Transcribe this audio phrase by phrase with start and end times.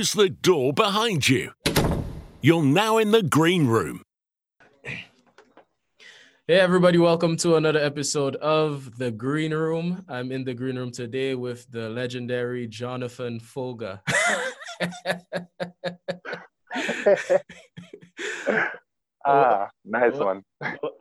[0.00, 1.52] close the door behind you.
[2.40, 4.02] You're now in the green room.
[4.82, 5.04] Hey,
[6.48, 10.02] everybody, welcome to another episode of The Green Room.
[10.08, 14.00] I'm in the green room today with the legendary Jonathan Foga.
[19.26, 20.42] ah, nice one.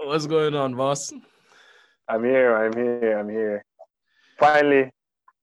[0.03, 1.13] What's going on, boss?
[2.09, 3.63] I'm here, I'm here, I'm here.
[4.37, 4.91] Finally,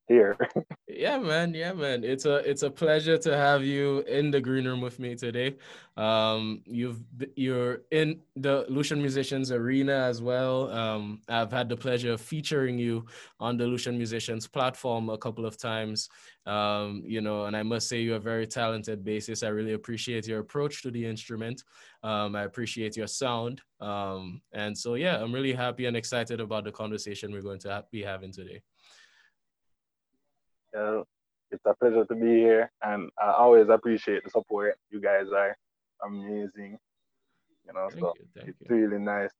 [0.08, 0.36] here.
[0.88, 1.54] yeah, man.
[1.54, 2.04] Yeah, man.
[2.04, 5.56] It's a it's a pleasure to have you in the green room with me today.
[5.96, 7.02] Um, you've
[7.34, 10.70] you're in the Lucian Musicians Arena as well.
[10.70, 13.06] Um, I've had the pleasure of featuring you
[13.40, 16.08] on the Lucian Musicians platform a couple of times.
[16.46, 19.44] Um, you know, and I must say you're a very talented bassist.
[19.44, 21.64] I really appreciate your approach to the instrument.
[22.02, 23.62] Um, I appreciate your sound.
[23.80, 27.70] Um, and so yeah, I'm really happy and excited about the conversation we're going to
[27.70, 28.62] ha- be having today.
[30.76, 31.02] Uh,
[31.50, 34.76] it's a pleasure to be here, and I always appreciate the support.
[34.90, 35.56] You guys are
[36.04, 36.78] amazing.
[37.66, 38.76] You know, thank so you, it's you.
[38.76, 39.30] really nice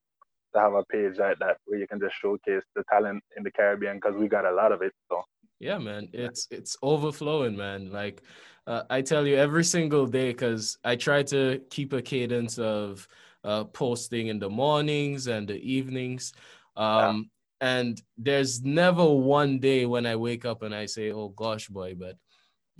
[0.55, 3.51] to have a page like that where you can just showcase the talent in the
[3.51, 4.93] Caribbean because we got a lot of it.
[5.11, 5.23] So
[5.59, 7.91] yeah, man, it's it's overflowing, man.
[7.91, 8.23] Like
[8.67, 13.09] uh, I tell you every single day because I try to keep a cadence of
[13.45, 16.33] uh, posting in the mornings and the evenings.
[16.77, 21.69] Um, and there's never one day when I wake up and I say, "Oh gosh,
[21.69, 22.17] boy," but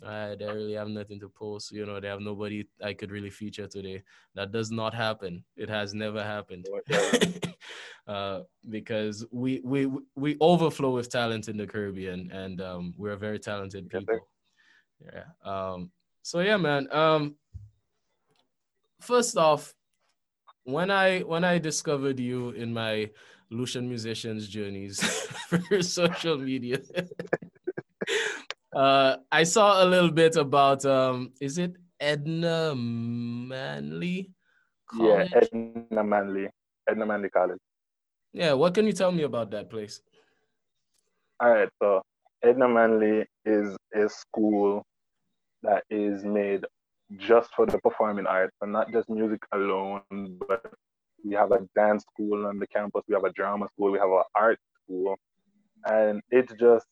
[0.05, 1.73] I they really have nothing to post.
[1.73, 4.03] You know, they have nobody I could really feature today.
[4.35, 5.45] That does not happen.
[5.57, 6.67] It has never happened.
[8.07, 13.39] uh, because we we we overflow with talent in the Caribbean, and um, we're very
[13.39, 14.29] talented people.
[15.01, 15.25] Yeah.
[15.45, 15.91] Um.
[16.23, 16.93] So yeah, man.
[16.93, 17.37] Um.
[19.01, 19.75] First off,
[20.65, 23.11] when I when I discovered you in my
[23.51, 25.01] Lucian musicians' journeys
[25.49, 26.79] for social media.
[28.75, 34.31] uh, I saw a little bit about um, is it Edna Manley?
[34.89, 35.31] College?
[35.33, 36.49] Yeah, Edna Manley,
[36.89, 37.59] Edna Manley College.
[38.33, 40.01] Yeah, what can you tell me about that place?
[41.41, 42.03] All right, so
[42.43, 44.83] Edna Manley is a school
[45.63, 46.65] that is made
[47.19, 50.03] just for the performing arts, and not just music alone,
[50.49, 50.65] but
[51.27, 54.11] we have a dance school on the campus, we have a drama school, we have
[54.11, 55.17] an art school.
[55.87, 56.87] And it's just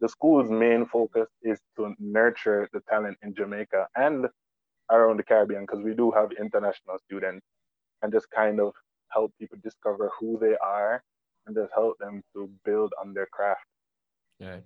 [0.00, 4.26] the school's main focus is to nurture the talent in Jamaica and
[4.90, 7.44] around the Caribbean because we do have international students
[8.02, 8.72] and just kind of
[9.08, 11.02] help people discover who they are
[11.46, 13.64] and just help them to build on their craft.
[14.38, 14.58] Yeah.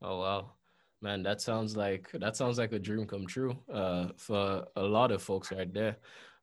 [0.00, 0.52] Oh wow.
[1.00, 5.12] Man, that sounds like that sounds like a dream come true uh, for a lot
[5.12, 5.96] of folks right there.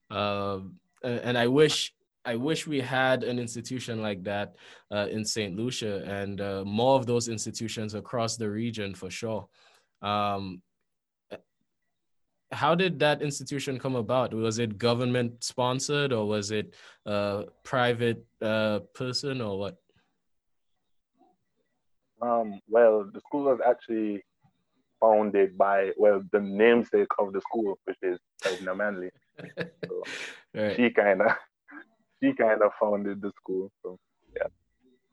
[0.09, 1.93] Um, and I wish
[2.25, 4.55] I wish we had an institution like that
[4.91, 5.55] uh, in St.
[5.55, 9.47] Lucia and uh, more of those institutions across the region for sure.
[10.01, 10.61] Um,
[12.51, 14.33] how did that institution come about?
[14.33, 19.77] Was it government sponsored or was it a private uh, person or what?
[22.21, 24.23] Um, well, the school was actually
[24.99, 29.09] founded by, well, the namesake of the school, which is Edna Manley.
[29.87, 30.03] So
[30.55, 30.75] right.
[30.75, 31.31] she kind of
[32.23, 33.71] she kind of founded the school.
[33.81, 33.97] So
[34.35, 34.47] yeah.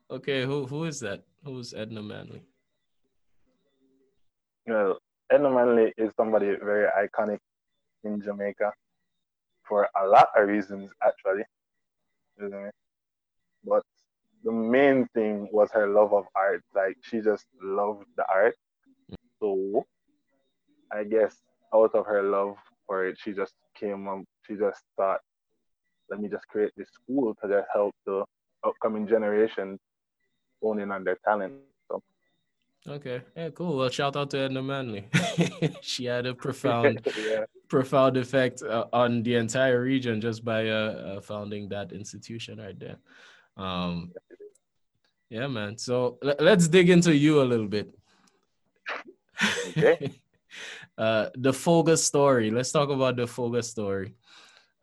[0.09, 1.23] Okay, who who is that?
[1.43, 2.41] Who's Edna Manley?
[4.65, 4.97] Know,
[5.31, 7.39] Edna Manley is somebody very iconic
[8.03, 8.73] in Jamaica
[9.67, 11.43] for a lot of reasons, actually.
[13.63, 13.83] But
[14.43, 16.63] the main thing was her love of art.
[16.75, 18.55] Like she just loved the art.
[19.39, 19.85] So
[20.91, 21.35] I guess
[21.73, 22.55] out of her love
[22.85, 25.19] for it, she just came up, she just thought,
[26.09, 28.23] let me just create this school to just help the
[28.65, 29.79] upcoming generation
[30.61, 31.53] hone in on their talent.
[31.89, 32.01] So.
[32.87, 33.21] Okay.
[33.35, 33.77] Yeah, cool.
[33.77, 35.07] Well, shout out to Edna Manley.
[35.81, 37.45] she had a profound, yeah.
[37.67, 42.79] profound effect uh, on the entire region just by uh, uh, founding that institution right
[42.79, 42.97] there.
[43.57, 44.11] Um,
[45.29, 45.77] yeah, man.
[45.77, 47.93] So l- let's dig into you a little bit.
[49.69, 50.21] Okay.
[50.97, 52.51] uh, the Foga story.
[52.51, 54.15] Let's talk about the Foga story,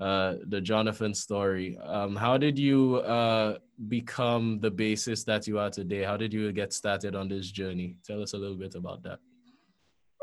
[0.00, 1.79] uh, the Jonathan story.
[1.79, 3.58] Um, how did you uh,
[3.88, 6.02] become the bassist that you are today?
[6.02, 7.96] How did you get started on this journey?
[8.05, 9.19] Tell us a little bit about that.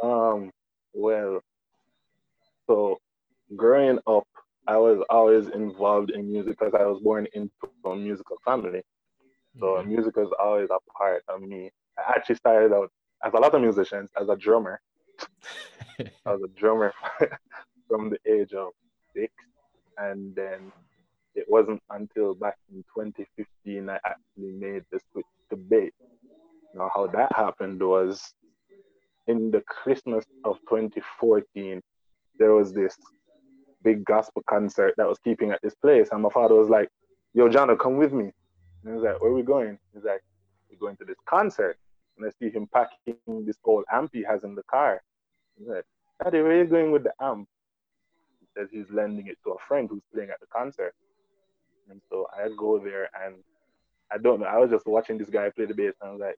[0.04, 0.52] Um,
[0.94, 1.42] well,
[2.68, 3.00] so
[3.56, 4.28] growing up,
[4.68, 7.52] I was always involved in music because I was born into
[7.86, 8.82] a musical family.
[9.60, 9.88] So okay.
[9.88, 11.72] music was always a part of me.
[11.98, 12.92] I actually started out
[13.24, 14.80] as a lot of musicians as a drummer.
[16.00, 16.94] I was a drummer
[17.88, 18.70] from the age of
[19.14, 19.34] six,
[19.98, 20.72] and then
[21.36, 25.92] it wasn't until back in 2015 I actually made the switch to bass.
[26.74, 28.34] Now, how that happened was
[29.28, 31.82] in the Christmas of 2014,
[32.38, 32.98] there was this
[33.84, 36.10] big gospel concert that was keeping at this place.
[36.12, 36.90] And my father was like,
[37.34, 38.32] Yo, Jono, come with me.
[38.84, 39.78] And I was like, Where are we going?
[39.94, 40.22] He's like,
[40.70, 41.78] We're going to this concert.
[42.18, 45.02] And I see him packing this old amp he has in the car.
[45.58, 45.86] He's like,
[46.24, 47.48] Daddy, where are you going with the amp?
[48.58, 50.94] Says he's lending it to a friend who's playing at the concert.
[51.90, 53.36] And so I go there and
[54.12, 54.46] I don't know.
[54.46, 56.36] I was just watching this guy play the bass and I was like,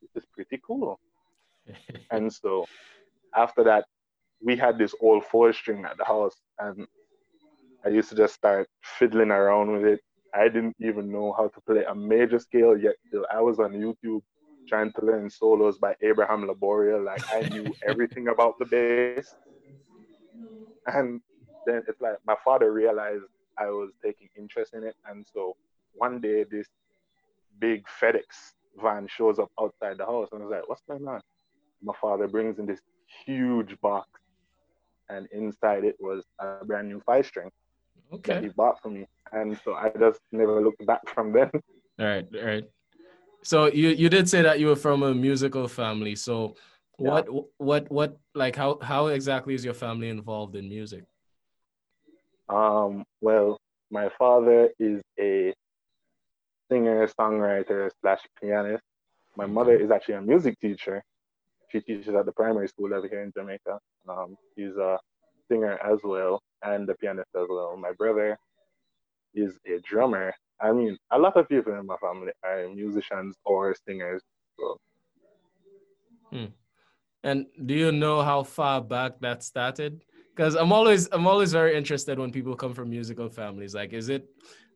[0.00, 0.98] this is pretty cool.
[2.10, 2.66] and so
[3.34, 3.84] after that,
[4.42, 6.86] we had this old four string at the house and
[7.84, 10.00] I used to just start fiddling around with it.
[10.34, 13.72] I didn't even know how to play a major scale yet till I was on
[13.72, 14.22] YouTube
[14.68, 17.04] trying to learn solos by Abraham Laboriel.
[17.04, 19.34] Like I knew everything about the bass.
[20.86, 21.20] And
[21.66, 23.24] then it's like my father realized
[23.58, 24.96] I was taking interest in it.
[25.08, 25.56] And so
[25.92, 26.68] one day this
[27.58, 28.52] big FedEx
[28.82, 31.20] van shows up outside the house and I was like, what's going on?
[31.82, 32.80] My father brings in this
[33.24, 34.08] huge box
[35.08, 37.50] and inside it was a brand new five string
[38.12, 38.34] okay.
[38.34, 39.06] that he bought for me.
[39.32, 41.50] And so I just never looked back from then.
[42.00, 42.64] All right, all right.
[43.42, 46.16] So you you did say that you were from a musical family.
[46.16, 46.56] So
[46.98, 47.22] yeah.
[47.58, 51.04] what what like how how exactly is your family involved in music?
[52.48, 53.58] Um well,
[53.90, 55.54] my father is a
[56.70, 58.82] singer, songwriter slash pianist.
[59.36, 61.02] My mother is actually a music teacher.
[61.70, 63.78] She teaches at the primary school over here in Jamaica.
[64.08, 64.98] Um, she's a
[65.48, 67.76] singer as well and a pianist as well.
[67.76, 68.38] My brother
[69.34, 70.32] is a drummer.
[70.60, 74.22] I mean, a lot of people in my family are musicians or singers.
[74.58, 74.76] So.
[76.30, 76.44] Hmm.
[77.24, 80.04] And do you know how far back that started?
[80.36, 83.74] Because I'm always I'm always very interested when people come from musical families.
[83.74, 84.28] Like, is it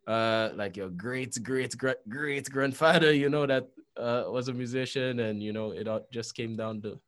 [0.07, 3.13] uh, like your great great great great grandfather?
[3.13, 3.69] You know that
[3.99, 6.99] uh, was a musician, and you know it all just came down to.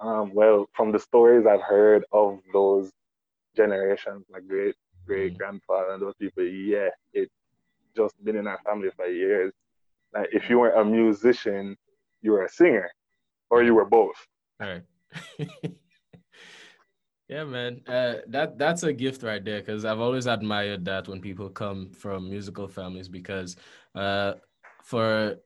[0.00, 2.90] Um, well, from the stories I've heard of those
[3.54, 4.74] generations, my great
[5.04, 7.28] great grandfather and those people, yeah, it
[7.94, 9.52] just been in our family for years.
[10.14, 11.76] Like if you weren't a musician,
[12.22, 12.90] you were a singer,
[13.52, 14.16] or you were both.
[14.60, 14.82] All right.
[17.28, 17.82] yeah, man.
[17.86, 21.90] Uh, that that's a gift right there because I've always admired that when people come
[21.92, 23.56] from musical families because
[23.94, 24.32] uh,
[24.82, 25.36] for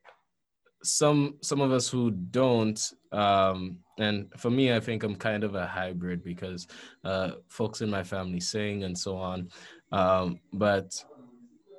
[0.84, 5.56] some some of us who don't um, and for me i think i'm kind of
[5.56, 6.68] a hybrid because
[7.02, 9.48] uh, folks in my family sing and so on
[9.90, 11.02] um, but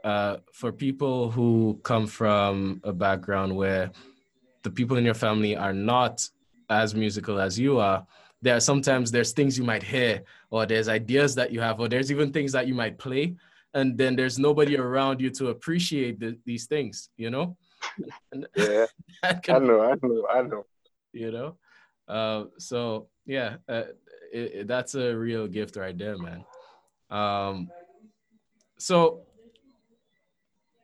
[0.03, 3.91] uh, for people who come from a background where
[4.67, 6.27] the people in your family are not
[6.69, 8.05] as musical as you are
[8.41, 11.87] there are sometimes there's things you might hear or there's ideas that you have or
[11.87, 13.33] there's even things that you might play
[13.73, 17.55] and then there's nobody around you to appreciate the, these things you know?
[18.57, 18.87] Yeah.
[19.41, 20.65] can, i know i know i know.
[21.13, 21.49] You know?
[22.07, 23.83] Uh, so yeah uh,
[24.33, 26.43] it, it, that's a real gift right there man.
[27.09, 27.71] Um,
[28.77, 29.21] so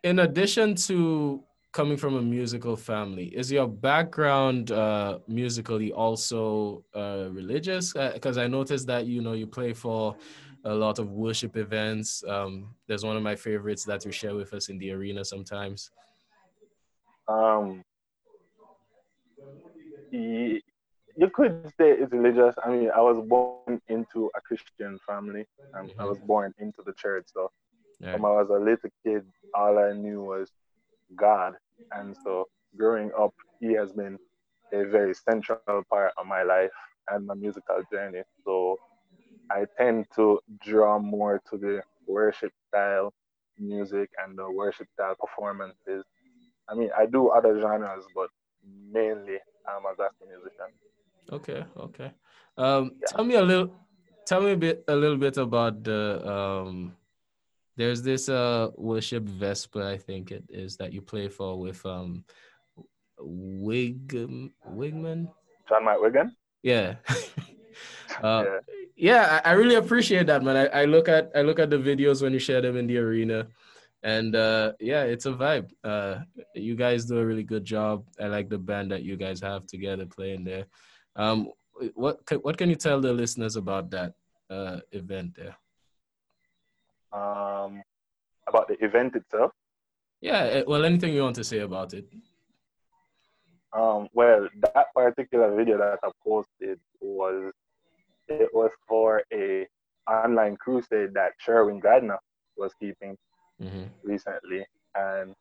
[0.04, 7.28] in addition to coming from a musical family is your background uh, musically also uh,
[7.32, 10.16] religious because uh, i noticed that you know you play for
[10.66, 14.54] a lot of worship events um, there's one of my favorites that you share with
[14.54, 15.92] us in the arena sometimes
[17.28, 17.84] um,
[21.16, 22.56] you could say it's religious.
[22.64, 25.46] I mean, I was born into a Christian family.
[25.74, 26.02] Um, mm-hmm.
[26.02, 27.26] I was born into the church.
[27.34, 27.52] So
[28.00, 28.14] yeah.
[28.14, 30.50] when I was a little kid, all I knew was
[31.16, 31.54] God.
[31.92, 34.18] And so growing up, He has been
[34.74, 36.72] a very central part of my life
[37.10, 38.24] and my musical journey.
[38.44, 38.78] So
[39.52, 43.14] I tend to draw more to the worship style
[43.60, 46.04] music and the worship style performances.
[46.70, 48.30] I mean, I do other genres, but
[48.92, 49.38] mainly
[49.68, 50.74] I'm a gospel musician.
[51.32, 52.12] Okay, okay.
[52.58, 53.08] Um, yeah.
[53.08, 53.72] Tell me a little.
[54.26, 56.26] Tell me a bit, a little bit about the.
[56.28, 56.96] Um,
[57.76, 62.24] there's this uh worship Vesper, I think it is that you play for with um,
[63.20, 65.30] Wig Wigman.
[65.68, 66.36] John Mike Wigan.
[66.62, 66.96] Yeah.
[68.22, 68.60] uh, yeah.
[68.96, 70.56] yeah, I, really appreciate that, man.
[70.56, 72.98] I, I look at I look at the videos when you share them in the
[72.98, 73.48] arena
[74.04, 75.72] and uh, yeah, it's a vibe.
[75.84, 76.20] Uh,
[76.54, 78.06] you guys do a really good job.
[78.20, 80.66] I like the band that you guys have together playing there.
[81.16, 81.50] Um,
[81.96, 84.14] what what can you tell the listeners about that
[84.50, 85.56] uh, event there?
[87.14, 87.84] Um,
[88.48, 89.52] about the event itself.
[90.22, 92.06] Yeah, eh, well, anything you want to say about it.
[93.74, 97.52] Um, well, that particular video that I posted was
[98.28, 99.68] it was for a
[100.10, 102.20] online crusade that Sherwin Gardner
[102.56, 103.18] was keeping
[103.62, 103.84] mm-hmm.
[104.04, 104.66] recently,
[104.96, 105.34] and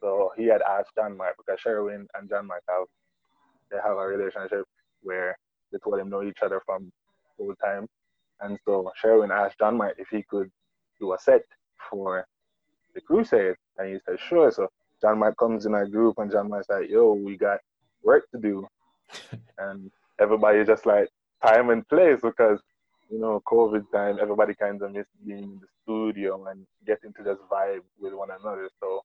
[0.00, 2.86] so he had asked John Mark because Sherwin and John Mark have
[3.70, 4.64] they have a relationship
[5.02, 5.36] where
[5.70, 6.90] they told him know each other from
[7.36, 7.86] full time.
[8.40, 10.50] And so Sherwin asked John Mike if he could
[11.00, 11.42] do a set
[11.90, 12.26] for
[12.94, 13.54] the crusade.
[13.78, 14.50] And he said, sure.
[14.50, 14.68] So
[15.00, 17.58] John Mike comes in our group and John Mike's like, yo, we got
[18.02, 18.66] work to do.
[19.58, 19.90] and
[20.20, 21.08] everybody just like
[21.44, 22.60] time and place because,
[23.10, 27.24] you know, COVID time, everybody kind of missed being in the studio and getting to
[27.24, 28.68] just vibe with one another.
[28.80, 29.02] So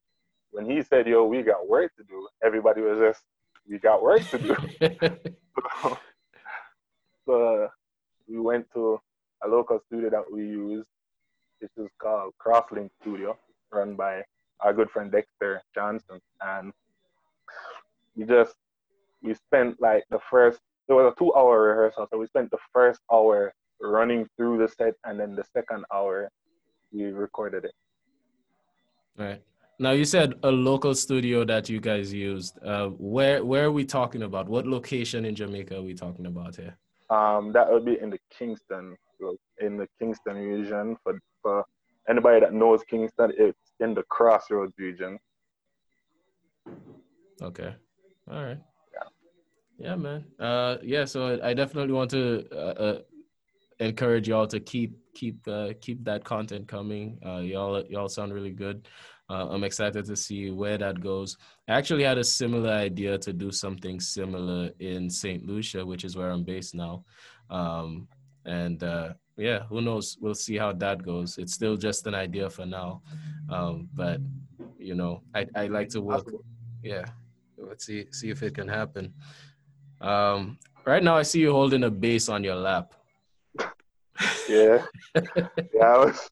[0.51, 3.23] when he said, yo, we got work to do, everybody was just,
[3.69, 4.55] we got work to do.
[5.83, 5.97] so,
[7.25, 7.69] so
[8.27, 8.99] we went to
[9.43, 10.85] a local studio that we use,
[11.63, 13.37] which is called Crosslink Studio,
[13.71, 14.21] run by
[14.59, 16.19] our good friend Dexter Johnson.
[16.41, 16.73] And
[18.15, 18.55] we just,
[19.21, 22.07] we spent like the first, it was a two hour rehearsal.
[22.11, 26.29] So we spent the first hour running through the set and then the second hour
[26.91, 27.73] we recorded it.
[29.17, 29.41] Right.
[29.79, 32.57] Now you said a local studio that you guys used.
[32.63, 34.47] Uh, where where are we talking about?
[34.47, 36.77] What location in Jamaica are we talking about here?
[37.09, 38.95] Um, that would be in the Kingston,
[39.59, 40.97] in the Kingston region.
[41.03, 41.63] For for
[42.09, 45.19] anybody that knows Kingston, it's in the Crossroads region.
[47.41, 47.75] Okay.
[48.31, 48.59] All right.
[48.93, 49.89] Yeah.
[49.89, 50.25] Yeah, man.
[50.39, 51.05] Uh, yeah.
[51.05, 52.99] So I definitely want to uh, uh,
[53.79, 57.19] encourage y'all to keep keep uh, keep that content coming.
[57.25, 58.87] Uh, y'all y'all sound really good.
[59.29, 61.37] Uh, I'm excited to see where that goes.
[61.67, 65.45] I actually had a similar idea to do something similar in St.
[65.45, 67.05] Lucia, which is where I'm based now.
[67.49, 68.07] Um,
[68.45, 70.17] and uh, yeah, who knows?
[70.19, 71.37] We'll see how that goes.
[71.37, 73.01] It's still just an idea for now.
[73.49, 74.19] Um, but
[74.77, 76.27] you know, I, I like to work.
[76.83, 77.05] Yeah,
[77.57, 79.13] let's see see if it can happen.
[80.01, 82.93] Um, right now, I see you holding a bass on your lap.
[84.49, 84.85] yeah,
[85.15, 85.85] yeah.
[85.85, 86.29] I was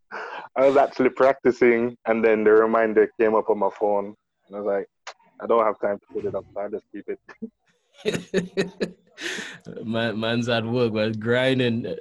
[0.55, 4.15] I was actually practicing, and then the reminder came up on my phone,
[4.47, 6.85] and I was like, I don't have time to put it up, so I just
[6.91, 8.95] keep it.
[9.83, 11.85] Man, man's at work, but grinding.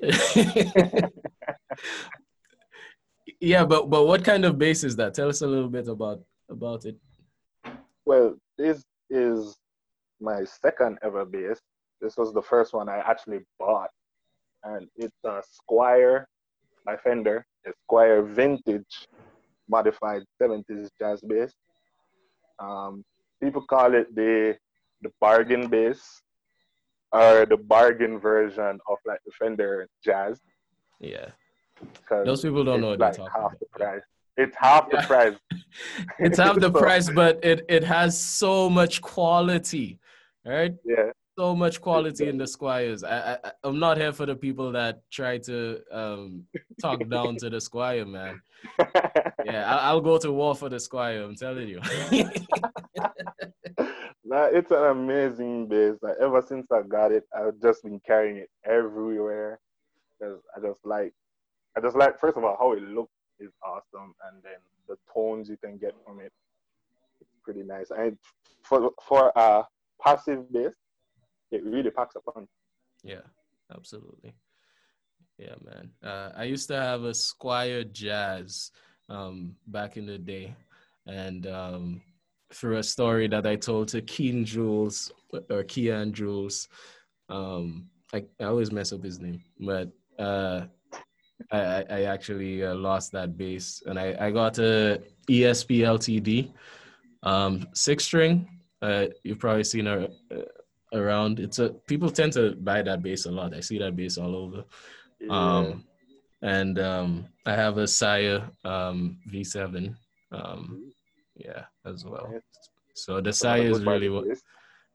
[3.41, 5.15] yeah, but but what kind of bass is that?
[5.15, 6.97] Tell us a little bit about about it.
[8.05, 9.57] Well, this is
[10.21, 11.61] my second ever bass.
[12.00, 13.91] This was the first one I actually bought,
[14.65, 16.25] and it's a Squier
[16.85, 19.09] by Fender, a Squier Vintage
[19.69, 21.53] modified 70s jazz bass.
[22.59, 23.05] Um,
[23.43, 24.57] people call it the
[25.03, 26.21] the bargain bass
[27.12, 30.40] or the bargain version of like the Fender Jazz.
[31.00, 31.31] Yeah.
[32.11, 33.59] Those people don't know what like half about.
[33.59, 34.02] the price.
[34.37, 35.00] It's half yeah.
[35.00, 35.37] the price.
[36.19, 39.99] it's half the so, price, but it it has so much quality,
[40.45, 40.75] right?
[40.85, 41.11] Yeah.
[41.38, 43.02] So much quality in the Squiers.
[43.02, 46.45] I, I I'm not here for the people that try to um
[46.81, 48.40] talk down to the Squier, man.
[49.47, 51.25] Yeah, I, will go to war for the Squier.
[51.25, 51.81] I'm telling you.
[54.31, 55.97] Nah, it's an amazing bass.
[56.03, 59.59] Like ever since I got it, I've just been carrying it everywhere.
[60.23, 61.13] Cause I just like,
[61.77, 63.11] I just like first of all how it looks
[63.41, 66.33] is awesome, and then the tones you can get from it,
[67.21, 67.91] it's pretty nice.
[67.91, 68.17] And
[68.63, 69.65] for for a
[70.01, 70.75] passive bass,
[71.51, 72.49] it really packs a punch.
[73.03, 73.27] Yeah,
[73.75, 74.33] absolutely.
[75.39, 75.91] Yeah, man.
[76.05, 78.71] Uh, I used to have a Squier Jazz
[79.09, 80.55] um, back in the day,
[81.07, 82.03] and um,
[82.52, 85.12] through a story that I told to Keen Jules
[85.50, 86.69] or Kean Jules,
[87.28, 89.88] um, I, I always mess up his name, but
[90.19, 90.66] uh,
[91.52, 96.52] I, I actually uh, lost that bass, and I, I got a ESP LTD
[97.23, 98.49] um, six string.
[98.83, 101.40] Uh, you've probably seen her uh, around.
[101.40, 103.54] It's a people tend to buy that bass a lot.
[103.54, 104.64] I see that bass all over.
[105.21, 105.30] Yeah.
[105.30, 105.85] Um,
[106.42, 109.95] and um, I have a Sire um, V7.
[110.33, 110.89] Um,
[111.44, 112.32] yeah, as well.
[112.94, 114.26] So the Sire is really what.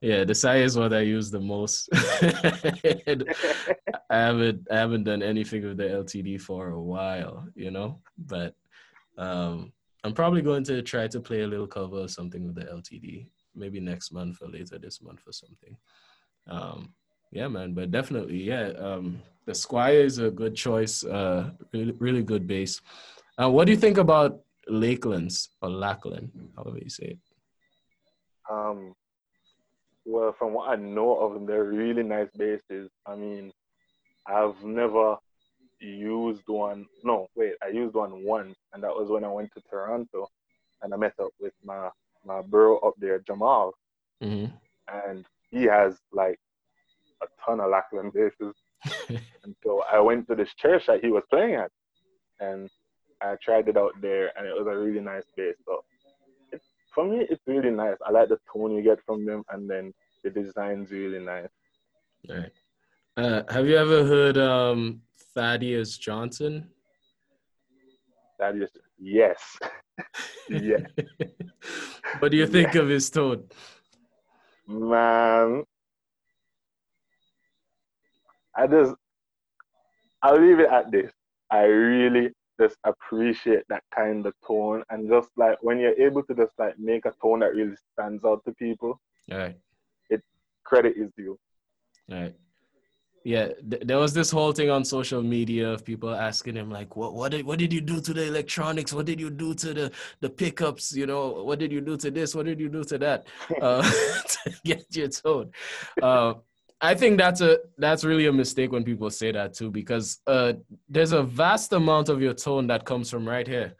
[0.00, 1.88] Yeah, the Sire is what I use the most.
[4.10, 8.00] I haven't I haven't done anything with the LTD for a while, you know.
[8.18, 8.54] But
[9.18, 9.72] um,
[10.04, 13.26] I'm probably going to try to play a little cover or something with the LTD,
[13.54, 15.76] maybe next month or later this month or something.
[16.48, 16.92] Um,
[17.32, 17.74] yeah, man.
[17.74, 18.68] But definitely, yeah.
[18.78, 21.04] Um, the Squier is a good choice.
[21.04, 22.80] Uh, really, really good bass.
[23.40, 27.18] Uh, what do you think about Lakelands or Lakland, however you say it?
[28.50, 28.94] Um,
[30.04, 32.90] well, from what I know of them, they're really nice basses.
[33.06, 33.52] I mean,
[34.26, 35.16] I've never
[35.80, 36.86] used one.
[37.04, 40.28] No, wait, I used one once, and that was when I went to Toronto,
[40.82, 41.90] and I met up with my
[42.24, 43.72] my bro up there, Jamal,
[44.22, 44.52] mm-hmm.
[45.06, 46.38] and he has like
[47.22, 48.54] a ton of Lakland basses.
[49.44, 51.70] and so I went to this church that he was playing at,
[52.40, 52.68] and
[53.22, 55.56] I tried it out there, and it was a really nice bass.
[55.64, 55.84] So
[56.52, 56.60] it,
[56.94, 57.96] for me, it's really nice.
[58.06, 59.92] I like the tone you get from them, and then
[60.22, 61.48] the design's really nice.
[62.28, 62.52] All right.
[63.16, 65.00] Uh, have you ever heard um,
[65.34, 66.68] Thaddeus Johnson?
[68.38, 69.38] Thaddeus, yes,
[70.50, 70.78] yeah.
[72.18, 72.80] what do you think yeah.
[72.82, 73.44] of his tone?
[74.68, 75.64] Man,
[78.54, 78.94] I just,
[80.22, 81.10] I'll leave it at this.
[81.50, 86.34] I really just appreciate that kind of tone and just like when you're able to
[86.34, 89.00] just like make a tone that really stands out to people.
[89.30, 89.56] Right.
[90.10, 90.22] It
[90.64, 91.38] credit is due.
[92.10, 92.34] right
[93.24, 96.94] Yeah, th- there was this whole thing on social media of people asking him like,
[96.94, 98.92] "What, what did, what did you do to the electronics?
[98.92, 99.86] What did you do to the
[100.20, 100.94] the pickups?
[100.94, 102.36] You know, what did you do to this?
[102.36, 103.26] What did you do to that
[103.60, 103.82] uh,
[104.34, 105.50] to get your tone?"
[106.00, 106.34] Uh,
[106.80, 110.54] I think that's a that's really a mistake when people say that too, because uh,
[110.88, 113.74] there's a vast amount of your tone that comes from right here,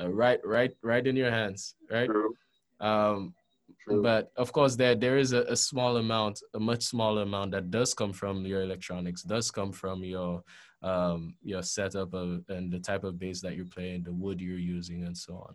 [0.00, 2.08] uh, right, right, right in your hands, right.
[2.08, 2.34] True.
[2.78, 3.34] Um,
[3.82, 4.02] True.
[4.02, 7.70] but of course, there there is a, a, small amount, a much smaller amount that
[7.72, 10.44] does come from your electronics, does come from your
[10.82, 14.58] um, your setup of, and the type of bass that you're playing, the wood you're
[14.58, 15.48] using, and so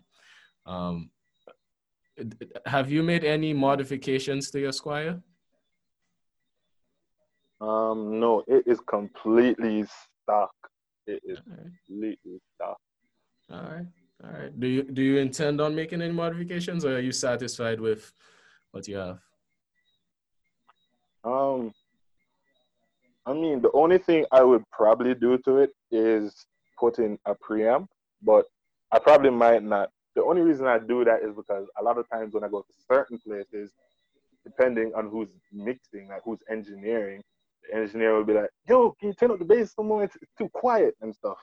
[0.66, 0.74] on.
[0.74, 1.10] Um,
[2.66, 5.22] have you made any modifications to your Squier?
[7.62, 9.84] Um, no, it is completely
[10.22, 10.50] stock.
[11.06, 11.58] It is right.
[11.86, 12.76] completely stock.
[13.52, 13.86] All right.
[14.24, 14.60] All right.
[14.60, 18.12] Do you do you intend on making any modifications or are you satisfied with
[18.72, 19.20] what you have?
[21.22, 21.72] Um
[23.26, 26.34] I mean the only thing I would probably do to it is
[26.80, 27.86] put in a preamp,
[28.22, 28.46] but
[28.90, 29.90] I probably might not.
[30.16, 32.62] The only reason I do that is because a lot of times when I go
[32.62, 33.70] to certain places,
[34.44, 37.22] depending on who's mixing, like who's engineering,
[37.62, 40.04] the engineer will be like, "Yo, can you turn up the bass some more?
[40.04, 41.38] It's, it's too quiet and stuff."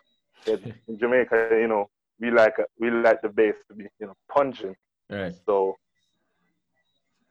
[0.47, 4.15] in Jamaica, you know, we like uh, we like the bass to be, you know,
[4.31, 4.75] punching.
[5.09, 5.33] Right.
[5.45, 5.75] So,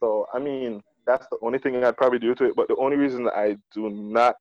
[0.01, 2.57] so I mean, that's the only thing I'd probably do to it.
[2.57, 4.37] But the only reason I do not,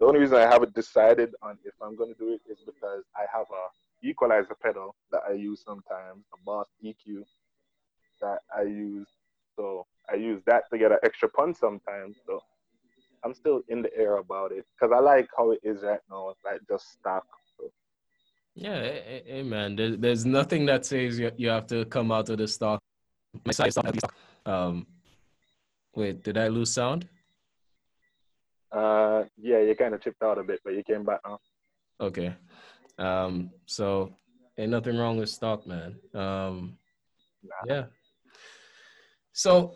[0.00, 3.04] the only reason I haven't decided on if I'm going to do it is because
[3.16, 7.24] I have a equalizer pedal that I use sometimes, a Boss EQ
[8.20, 9.08] that I use.
[9.56, 12.16] So I use that to get an extra punch sometimes.
[12.26, 12.40] So
[13.24, 16.30] I'm still in the air about it because I like how it is right now.
[16.30, 17.24] It's like just stock.
[17.58, 17.70] So.
[18.54, 19.76] Yeah, hey, hey, man.
[19.76, 22.80] There's, there's nothing that says you, you have to come out of the stock.
[23.44, 23.94] My side stock,
[24.44, 24.86] Um,
[25.94, 27.08] wait, did I lose sound?
[28.70, 31.38] Uh, yeah, you kind of chipped out a bit, but you came back now.
[32.00, 32.34] Okay.
[32.98, 34.14] Um, so
[34.58, 35.96] ain't nothing wrong with stock, man.
[36.12, 36.76] Um,
[37.42, 37.54] nah.
[37.66, 37.84] yeah.
[39.32, 39.74] So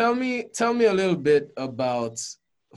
[0.00, 2.18] tell me tell me a little bit about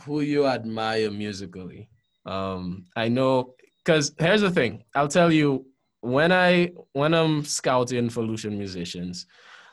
[0.01, 1.87] who you admire musically.
[2.25, 4.83] Um, I know because here's the thing.
[4.93, 5.65] I'll tell you
[6.01, 9.25] when I when I'm scouting for Lucian musicians,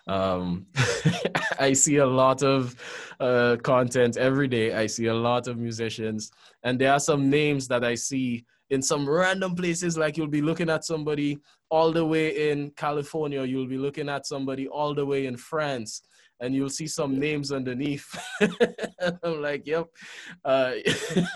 [0.07, 0.67] um,
[1.59, 2.77] I see a lot of
[3.19, 4.73] uh, content every day.
[4.73, 6.31] I see a lot of musicians,
[6.63, 9.99] and there are some names that I see in some random places.
[9.99, 14.27] Like you'll be looking at somebody all the way in California, you'll be looking at
[14.27, 16.03] somebody all the way in France,
[16.41, 18.07] and you'll see some names underneath.
[19.23, 19.87] I'm like, yep.
[20.45, 20.73] Uh,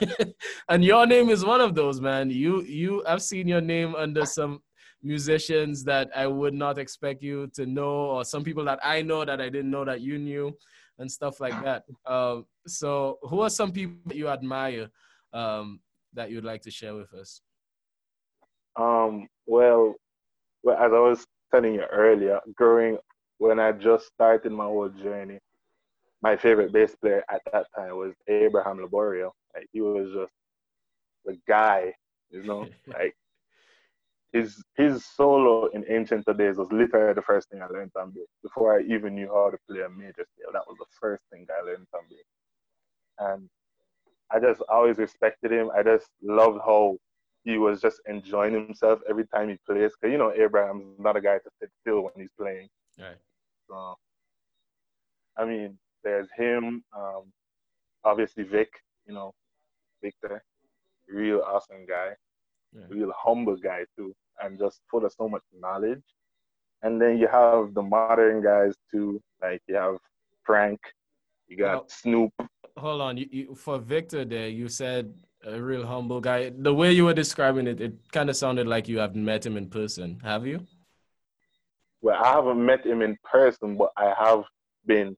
[0.68, 2.30] and your name is one of those, man.
[2.30, 4.60] You you I've seen your name under some
[5.02, 9.24] musicians that I would not expect you to know, or some people that I know
[9.24, 10.56] that I didn't know that you knew,
[10.98, 11.84] and stuff like that.
[12.06, 14.88] Um, so, who are some people that you admire
[15.32, 15.80] um,
[16.14, 17.42] that you'd like to share with us?
[18.76, 19.94] Um, well,
[20.62, 22.96] well, as I was telling you earlier, growing
[23.38, 25.38] when I just started my whole journey,
[26.22, 29.32] my favorite bass player at that time was Abraham Laboriel.
[29.54, 30.32] Like he was just
[31.24, 31.92] the guy,
[32.30, 33.14] you know, like
[34.32, 38.26] his his solo in Ancient Days was literally the first thing I learned on bass.
[38.42, 41.46] Before I even knew how to play a major scale, that was the first thing
[41.50, 42.26] I learned on bass.
[43.18, 43.48] And
[44.32, 45.70] I just always respected him.
[45.76, 46.98] I just loved how
[47.44, 49.92] he was just enjoying himself every time he plays.
[50.02, 52.68] Cause you know Abraham's not a guy to sit still when he's playing.
[52.98, 53.16] Right.
[53.68, 53.96] So,
[55.36, 56.84] I mean, there's him.
[56.96, 57.32] Um,
[58.04, 58.68] obviously Vic.
[59.06, 59.34] You know,
[60.02, 60.42] Victor,
[61.08, 62.12] real awesome guy,
[62.72, 62.86] yeah.
[62.88, 66.02] real humble guy too, and just full of so much knowledge.
[66.82, 69.96] And then you have the modern guys too, like you have
[70.42, 70.80] Frank,
[71.48, 72.32] you got well, Snoop.
[72.78, 75.12] Hold on, you, you, for Victor there, you said
[75.44, 76.50] a real humble guy.
[76.56, 79.56] The way you were describing it, it kind of sounded like you have met him
[79.56, 80.18] in person.
[80.24, 80.66] Have you?
[82.04, 84.44] Well, I haven't met him in person, but I have
[84.84, 85.16] been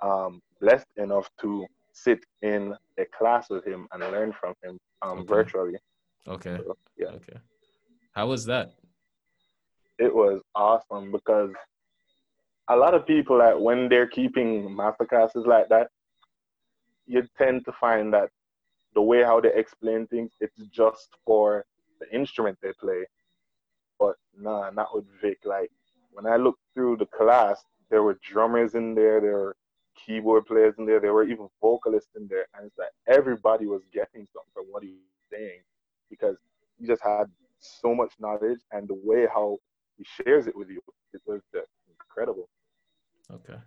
[0.00, 5.18] um, blessed enough to sit in a class with him and learn from him um,
[5.18, 5.26] okay.
[5.26, 5.78] virtually.
[6.28, 6.58] Okay.
[6.58, 7.08] So, yeah.
[7.08, 7.38] Okay.
[8.12, 8.74] How was that?
[9.98, 11.50] It was awesome because
[12.68, 15.88] a lot of people like when they're keeping master classes like that,
[17.06, 18.28] you tend to find that
[18.94, 21.64] the way how they explain things, it's just for
[21.98, 23.04] the instrument they play.
[23.98, 25.38] But nah, not with Vic.
[25.44, 25.70] Like
[26.12, 29.56] when I looked through the class, there were drummers in there, there were
[29.94, 33.82] keyboard players in there, there were even vocalists in there, and it's like everybody was
[33.92, 34.98] getting something from what he was
[35.32, 35.60] saying
[36.08, 36.36] because
[36.78, 37.24] he just had
[37.58, 39.58] so much knowledge and the way how
[39.96, 40.80] he shares it with you,
[41.12, 42.48] it was just incredible.
[43.32, 43.58] Okay.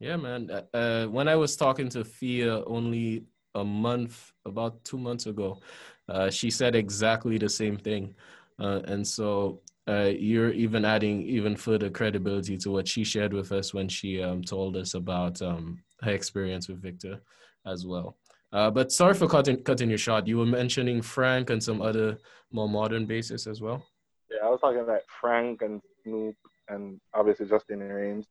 [0.00, 0.50] Yeah, man.
[0.50, 3.24] Uh, uh, when I was talking to Fia only
[3.54, 5.60] a month, about two months ago,
[6.08, 8.14] uh, she said exactly the same thing.
[8.58, 13.52] Uh, and so uh, you're even adding even further credibility to what she shared with
[13.52, 17.20] us when she um, told us about um, her experience with Victor
[17.66, 18.16] as well.
[18.52, 20.26] Uh, but sorry for cutting cutting your shot.
[20.26, 22.18] You were mentioning Frank and some other
[22.50, 23.82] more modern bases as well.
[24.30, 26.36] Yeah, I was talking about Frank and Snoop
[26.68, 28.26] and obviously Justin Raines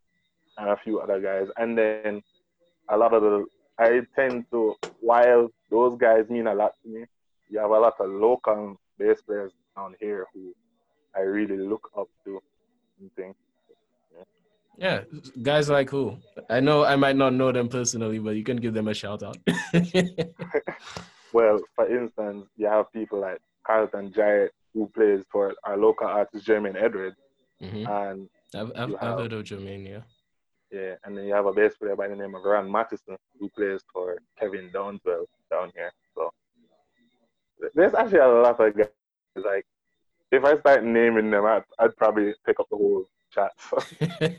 [0.57, 1.47] and a few other guys.
[1.57, 2.21] And then
[2.89, 3.45] a lot of the
[3.79, 7.05] I tend to while those guys mean a lot to me,
[7.49, 10.53] you have a lot of local bass players down here who
[11.17, 12.41] I really look up to
[12.99, 13.35] and things.
[14.77, 15.01] Yeah,
[15.41, 16.17] guys like who?
[16.49, 19.23] I know I might not know them personally, but you can give them a shout
[19.23, 19.37] out.
[21.33, 26.45] well, for instance, you have people like Carlton Jarrett who plays for our local artist
[26.45, 27.17] Jermaine Edwards,
[27.59, 27.87] mm-hmm.
[27.87, 30.01] and I've, I've, have, I've, heard of Jermaine, yeah.
[30.71, 33.49] Yeah, and then you have a bass player by the name of Ron Mattison who
[33.49, 35.91] plays for Kevin Downswell down here.
[36.13, 36.29] So
[37.73, 38.87] there's actually a lot of guys.
[39.35, 39.65] Like
[40.31, 43.51] if I start naming them, I'd, I'd probably pick up the whole chat.
[43.69, 43.77] So.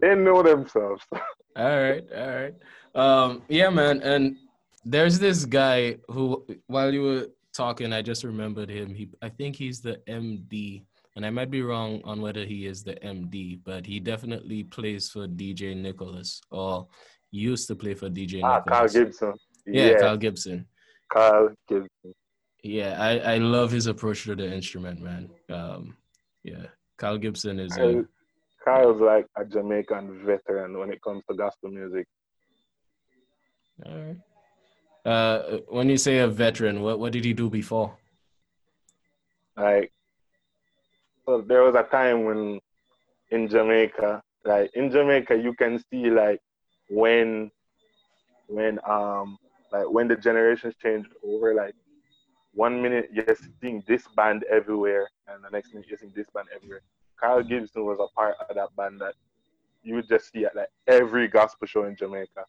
[0.00, 1.04] they know themselves.
[1.12, 1.20] all
[1.56, 2.54] right, all right.
[2.94, 4.02] Um, yeah, man.
[4.02, 4.36] And
[4.84, 8.94] there's this guy who, while you were talking, I just remembered him.
[8.94, 10.84] He, I think he's the MD,
[11.16, 15.10] and I might be wrong on whether he is the MD, but he definitely plays
[15.10, 16.88] for DJ Nicholas or
[17.30, 18.64] used to play for DJ ah, Nicholas.
[18.66, 19.34] Carl Gibson.
[19.66, 20.66] Yeah, yeah, Carl Gibson.
[21.12, 22.14] Carl Gibson.
[22.68, 25.30] Yeah, I, I love his approach to the instrument, man.
[25.48, 25.96] Um,
[26.44, 26.66] yeah,
[26.98, 27.74] Kyle Gibson is.
[27.78, 28.04] A,
[28.62, 32.06] Kyle's like a Jamaican veteran when it comes to gospel music.
[33.86, 34.20] All right.
[35.10, 37.96] Uh, when you say a veteran, what what did he do before?
[39.56, 39.90] Like,
[41.26, 42.60] well, there was a time when
[43.30, 46.40] in Jamaica, like in Jamaica, you can see like
[46.90, 47.50] when
[48.46, 49.38] when um
[49.72, 51.74] like when the generations change over, like
[52.54, 56.48] one minute you're seeing this band everywhere, and the next minute you're seeing this band
[56.54, 56.80] everywhere.
[57.20, 59.14] Kyle Gibson was a part of that band that
[59.82, 62.44] you would just see at like every gospel show in Jamaica.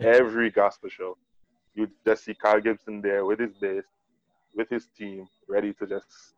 [0.00, 1.16] Every gospel show.
[1.74, 3.84] You'd just see Kyle Gibson there with his bass,
[4.54, 6.34] with his team, ready to just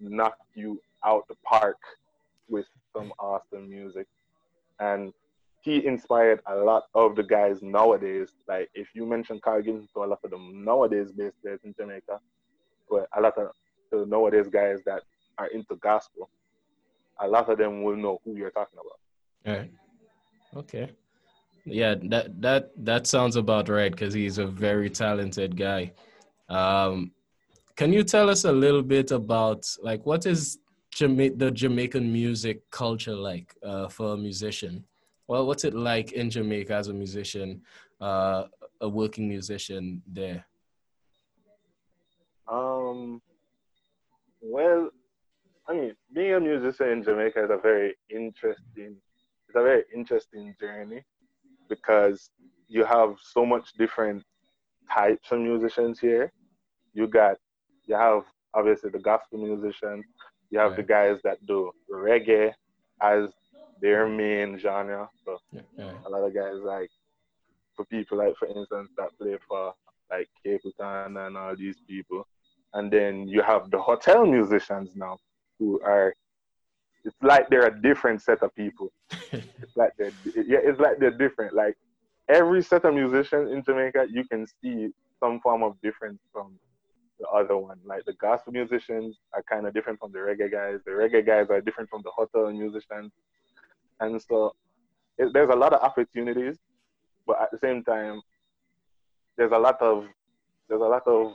[0.00, 1.78] knock you out the park
[2.48, 4.06] with some awesome music.
[4.80, 5.12] And
[5.60, 8.28] he inspired a lot of the guys nowadays.
[8.46, 11.74] Like if you mention Kyle Gibson to a lot of them nowadays bass players in
[11.78, 12.20] Jamaica,
[12.88, 13.50] but a lot of
[13.90, 15.02] the nowadays guys that
[15.38, 16.30] are into gospel,
[17.20, 19.52] a lot of them will know who you're talking about.
[19.52, 19.72] All right.
[20.56, 20.90] Okay.
[21.64, 25.92] Yeah, that that that sounds about right because he's a very talented guy.
[26.48, 27.12] Um,
[27.74, 30.58] can you tell us a little bit about like what is
[30.92, 34.84] Jama- the Jamaican music culture like uh, for a musician?
[35.26, 37.62] Well, what's it like in Jamaica as a musician,
[38.00, 38.44] uh,
[38.82, 40.44] a working musician there?
[42.54, 43.20] Um,
[44.40, 44.90] well,
[45.68, 48.96] I mean, being a musician in Jamaica is a very interesting,
[49.48, 51.02] it's a very interesting journey
[51.68, 52.30] because
[52.68, 54.22] you have so much different
[54.92, 56.32] types of musicians here.
[56.92, 57.38] You got,
[57.86, 60.04] you have obviously the gospel musicians.
[60.50, 60.76] You have right.
[60.76, 62.52] the guys that do reggae
[63.02, 63.30] as
[63.80, 65.08] their main genre.
[65.24, 65.90] So yeah.
[66.06, 66.90] a lot of guys like,
[67.74, 69.74] for people like, for instance, that play for
[70.08, 72.28] like Capleton and all these people
[72.74, 75.16] and then you have the hotel musicians now
[75.58, 76.14] who are
[77.04, 78.90] it's like they're a different set of people.
[79.32, 81.54] It's like they're yeah it's like they're different.
[81.54, 81.76] Like
[82.28, 84.88] every set of musicians in jamaica you can see
[85.20, 86.58] some form of difference from
[87.20, 87.78] the other one.
[87.84, 90.78] Like the gospel musicians are kind of different from the reggae guys.
[90.84, 93.12] The reggae guys are different from the hotel musicians.
[94.00, 94.54] And so
[95.18, 96.58] it, there's a lot of opportunities
[97.26, 98.20] but at the same time
[99.36, 100.04] there's a lot of
[100.68, 101.32] there's a lot of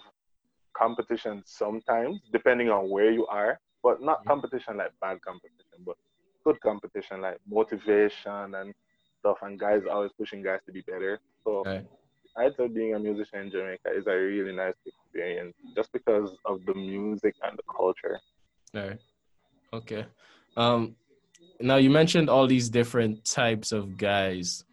[0.80, 4.30] competition sometimes, depending on where you are, but not mm-hmm.
[4.30, 5.98] competition like bad competition, but
[6.46, 8.74] good competition like motivation and
[9.20, 9.38] stuff.
[9.42, 11.20] And guys always pushing guys to be better.
[11.44, 11.86] So right.
[12.38, 16.66] I'd say being a musician in Jamaica is a really nice experience just because of
[16.66, 18.20] the music and the culture.
[18.76, 19.00] All right.
[19.74, 20.06] Okay.
[20.56, 20.96] Um,
[21.60, 24.64] now you mentioned all these different types of guys.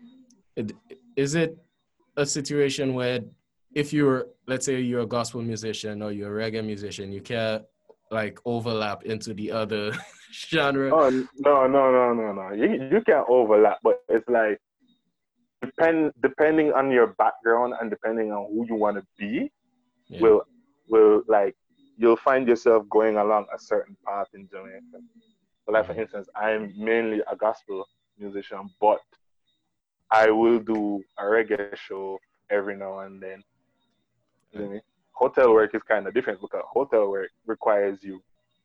[1.17, 1.59] Is it
[2.17, 3.21] a situation where
[3.77, 7.63] if you're let's say you're a gospel musician or you're a reggae musician, you can't
[8.11, 9.93] like overlap into the other
[10.33, 10.89] genre?
[10.91, 12.53] Oh no, no, no, no, no.
[12.55, 14.59] You you can overlap, but it's like
[15.63, 19.53] depend depending on your background and depending on who you want to be,
[20.09, 20.23] yeah.
[20.23, 20.43] will
[20.89, 21.55] will like
[21.99, 25.05] you'll find yourself going along a certain path in Jamaica.
[25.67, 26.01] So like for mm-hmm.
[26.01, 27.85] instance, I'm mainly a gospel
[28.19, 29.01] musician, but
[30.11, 33.43] I will do a reggae show every now and then.
[34.59, 34.81] You
[35.13, 38.23] Hotel work is kind of different because hotel work requires you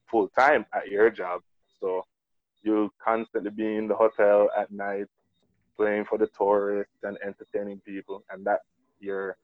[0.10, 1.42] full time at your job.
[1.80, 2.06] So
[2.62, 5.08] you'll constantly be in the hotel at night
[5.78, 8.66] playing for the tourists and entertaining people and that's
[9.00, 9.38] your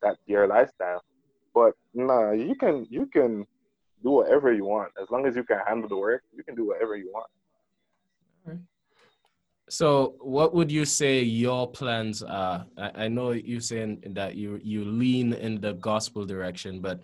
[0.00, 1.04] that's your lifestyle.
[1.54, 3.46] But nah, you can you can
[4.02, 6.22] do whatever you want as long as you can handle the work.
[6.34, 7.30] You can do whatever you want.
[8.48, 8.62] Mm-hmm.
[9.72, 12.66] So, what would you say your plans are?
[12.76, 17.00] I, I know you're saying that you you lean in the gospel direction, but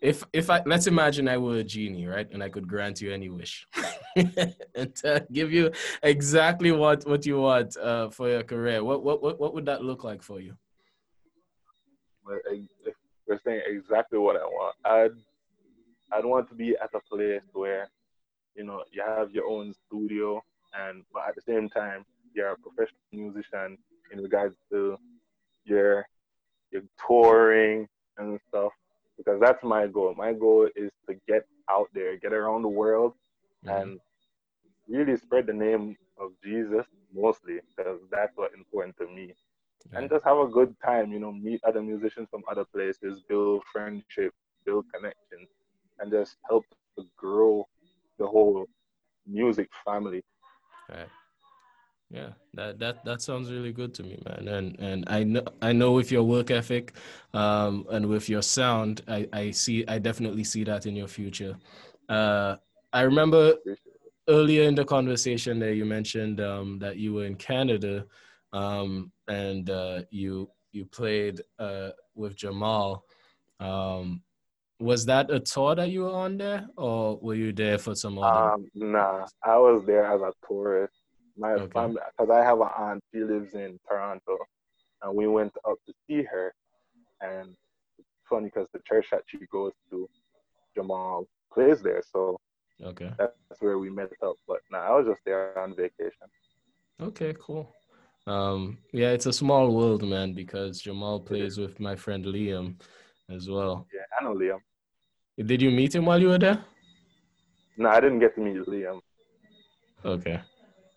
[0.00, 3.10] if if I let's imagine I were a genie, right, and I could grant you
[3.12, 3.66] any wish,
[4.14, 5.72] and uh, give you
[6.04, 10.04] exactly what what you want uh, for your career, what what what would that look
[10.04, 10.54] like for you?
[12.24, 15.18] We're saying exactly what I want, I'd
[16.12, 17.88] I'd want to be at a place where
[18.54, 20.40] you know you have your own studio
[20.78, 23.78] and but at the same time you're a professional musician
[24.12, 24.96] in regards to
[25.64, 26.06] your
[26.70, 28.72] your touring and stuff
[29.16, 30.14] because that's my goal.
[30.16, 33.14] My goal is to get out there, get around the world,
[33.64, 33.76] mm-hmm.
[33.76, 34.00] and
[34.88, 39.34] really spread the name of Jesus mostly because that's what's important to me.
[39.90, 39.98] Yeah.
[39.98, 43.62] And just have a good time, you know, meet other musicians from other places, build
[43.72, 44.32] friendship,
[44.64, 45.48] build connections,
[45.98, 46.64] and just help
[46.98, 47.66] to grow
[48.18, 48.66] the whole
[49.26, 50.22] music family.
[50.88, 51.08] Right.
[52.10, 54.46] Yeah, that that that sounds really good to me, man.
[54.46, 56.92] And and I know I know with your work ethic,
[57.34, 61.56] um, and with your sound, I I see I definitely see that in your future.
[62.08, 62.56] Uh,
[62.92, 63.54] I remember
[64.28, 68.06] earlier in the conversation there you mentioned um, that you were in Canada,
[68.52, 73.04] um, and uh, you you played uh, with Jamal.
[73.58, 74.22] Um,
[74.78, 78.18] was that a tour that you were on there, or were you there for some
[78.18, 78.52] other?
[78.54, 80.94] Um, nah, I was there as a tourist.
[81.36, 81.72] My okay.
[81.72, 84.38] family, because I have an aunt, she lives in Toronto,
[85.02, 86.54] and we went up to see her.
[87.20, 87.54] And
[87.98, 90.08] it's funny because the church that she goes to,
[90.74, 92.38] Jamal plays there, so
[92.82, 94.36] okay, that's where we met up.
[94.46, 96.28] But nah, I was just there on vacation.
[97.00, 97.74] Okay, cool.
[98.26, 102.74] Um, yeah, it's a small world, man, because Jamal plays with my friend Liam
[103.30, 103.86] as well.
[103.92, 104.58] Yeah, I know Liam.
[105.44, 106.64] Did you meet him while you were there?
[107.76, 109.00] No, I didn't get to meet Liam.
[110.04, 110.40] Okay.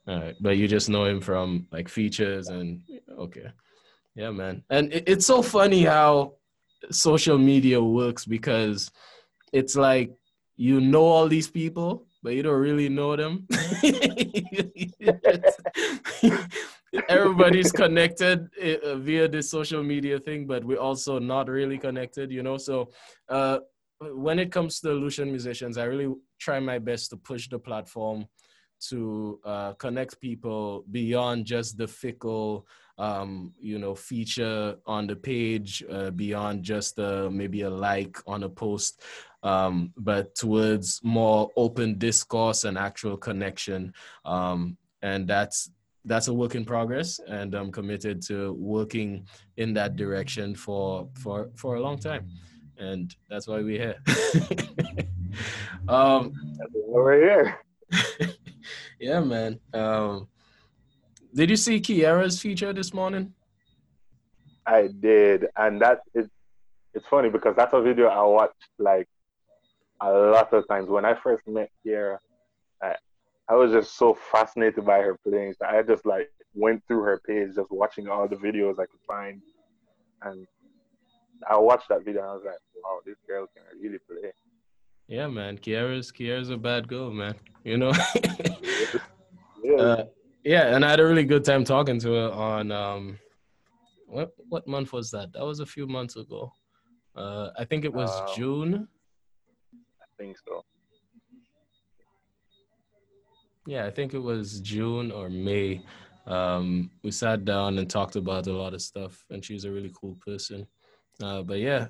[0.08, 0.36] All right.
[0.40, 2.82] But you just know him from like features and
[3.18, 3.52] okay.
[4.16, 4.64] Yeah, man.
[4.70, 6.36] And it, it's so funny how
[6.92, 8.92] social media works because
[9.52, 10.12] it's like
[10.56, 13.48] you know all these people, but you don't really know them.
[17.10, 22.44] everybody's connected uh, via this social media thing, but we're also not really connected, you
[22.44, 22.58] know.
[22.58, 22.90] So,
[23.28, 23.60] uh,
[24.02, 28.26] when it comes to Lucian musicians, I really try my best to push the platform
[28.80, 32.66] to uh, connect people beyond just the fickle,
[32.98, 38.44] um, you know, feature on the page, uh, beyond just uh, maybe a like on
[38.44, 39.02] a post,
[39.44, 43.94] um, but towards more open discourse and actual connection.
[44.24, 45.72] Um, and that's
[46.10, 49.24] that's a work in progress and i'm committed to working
[49.58, 52.28] in that direction for for for a long time.
[52.80, 53.98] And that's why we're here.
[55.88, 56.34] Um
[56.74, 57.48] we're here.
[59.00, 59.60] Yeah man.
[59.74, 60.28] Um
[61.34, 63.34] did you see kiara's feature this morning?
[64.66, 66.28] I did and that is
[66.96, 69.08] it's funny because that's a video i watched like
[70.02, 70.90] a lot of times.
[70.90, 72.18] When i first met kiara
[73.50, 75.54] I was just so fascinated by her playing.
[75.54, 79.02] So I just like went through her page, just watching all the videos I could
[79.08, 79.42] find,
[80.22, 80.46] and
[81.50, 84.32] I watched that video and I was like, wow, this girl can really play.
[85.08, 85.58] Yeah, man.
[85.58, 87.34] Kiara's Kiara's a bad girl, man.
[87.64, 87.92] You know.
[89.64, 89.76] yeah.
[89.76, 90.06] Uh,
[90.44, 93.18] yeah, and I had a really good time talking to her on um,
[94.06, 95.34] what what month was that?
[95.34, 96.52] That was a few months ago.
[97.16, 98.88] Uh, I think it was uh, June.
[99.74, 100.64] I think so
[103.70, 105.82] yeah, I think it was June or May.
[106.26, 109.92] Um, we sat down and talked about a lot of stuff, and she's a really
[109.94, 110.66] cool person.
[111.22, 111.88] Uh, but yeah,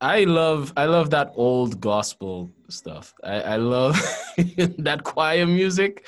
[0.00, 3.14] I love I love that old gospel stuff.
[3.24, 3.96] I, I love
[4.78, 6.06] that choir music.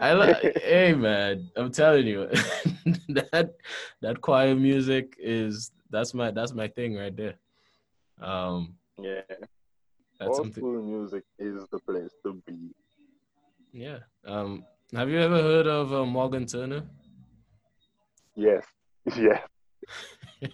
[0.00, 2.26] I love hey man, I'm telling you
[3.08, 3.54] that
[4.00, 7.34] that choir music is that's my that's my thing right there.
[8.20, 9.22] Um Yeah.
[10.18, 12.72] that's Old something music is the place to be.
[13.72, 13.98] Yeah.
[14.24, 16.82] Um have you ever heard of uh, Morgan Turner?
[18.36, 18.64] Yes.
[19.16, 19.42] Yes.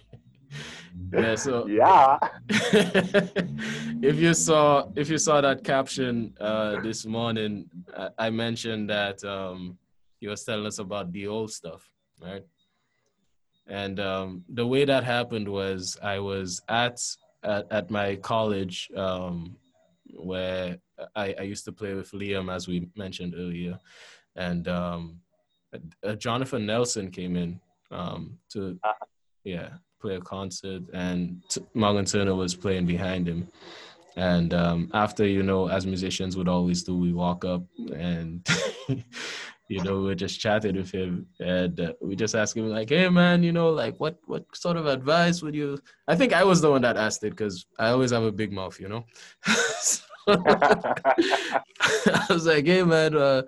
[1.13, 2.17] Yeah, so yeah.
[2.49, 9.23] if you saw if you saw that caption uh, this morning, I, I mentioned that
[9.23, 9.77] um,
[10.19, 11.89] he was telling us about the old stuff,
[12.21, 12.43] right?
[13.67, 16.99] And um, the way that happened was I was at
[17.43, 19.55] at, at my college um,
[20.13, 20.77] where
[21.15, 23.79] I, I used to play with Liam, as we mentioned earlier,
[24.35, 25.19] and um,
[26.03, 27.59] uh, Jonathan Nelson came in
[27.91, 28.79] um, to
[29.43, 29.69] yeah
[30.01, 31.61] play a concert, and T-
[32.05, 33.49] Turner was playing behind him.
[34.15, 37.63] And um, after, you know, as musicians would always do, we walk up
[37.95, 38.45] and,
[39.69, 43.07] you know, we're just chatting with him, and uh, we just ask him like, "Hey,
[43.07, 46.59] man, you know, like, what what sort of advice would you?" I think I was
[46.59, 49.05] the one that asked it because I always have a big mouth, you know.
[49.79, 51.61] So- I
[52.29, 53.43] was like, "Hey, man, uh,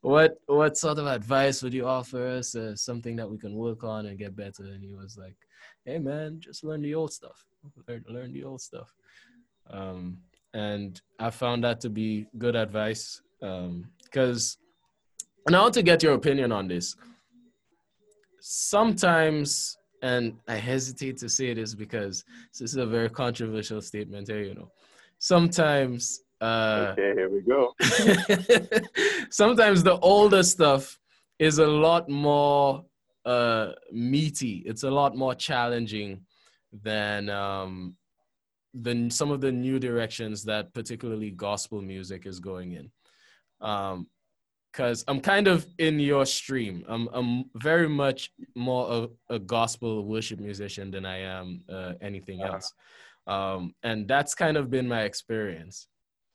[0.00, 2.54] what what sort of advice would you offer us?
[2.54, 5.36] Uh, something that we can work on and get better?" And he was like,
[5.84, 7.44] "Hey, man, just learn the old stuff.
[7.86, 8.92] Learn, learn the old stuff."
[9.70, 10.18] Um,
[10.54, 14.58] and I found that to be good advice because,
[15.46, 16.96] and I want to get your opinion on this.
[18.40, 22.24] Sometimes, and I hesitate to say this because
[22.58, 24.70] this is a very controversial statement here, you know.
[25.18, 27.74] Sometimes, uh, okay, here we go.
[29.30, 30.98] sometimes the older stuff
[31.38, 32.84] is a lot more
[33.24, 34.62] uh, meaty.
[34.64, 36.22] It's a lot more challenging
[36.82, 37.96] than um,
[38.74, 42.90] the some of the new directions that particularly gospel music is going in.
[43.60, 44.06] Um,
[44.70, 46.84] because I'm kind of in your stream.
[46.86, 52.42] I'm I'm very much more of a gospel worship musician than I am uh, anything
[52.42, 52.52] Uh-huh.
[53.28, 55.86] Um, and that's kind of been my experience.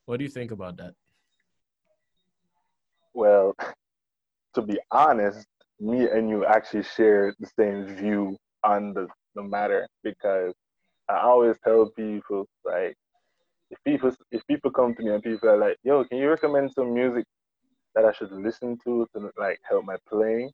[0.06, 0.94] What do you think about that?
[3.14, 3.56] Well,
[4.54, 5.48] to be honest,
[5.80, 10.54] me and you actually share the same view on the, the matter because
[11.10, 12.96] I always tell people like
[13.72, 16.72] if people if people come to me and people are like, yo, can you recommend
[16.72, 17.26] some music
[17.96, 20.52] that I should listen to to like help my playing?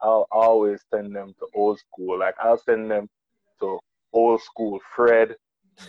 [0.00, 2.18] I'll always send them to old school.
[2.18, 3.08] Like I'll send them
[3.60, 3.78] to
[4.12, 5.36] old school Fred,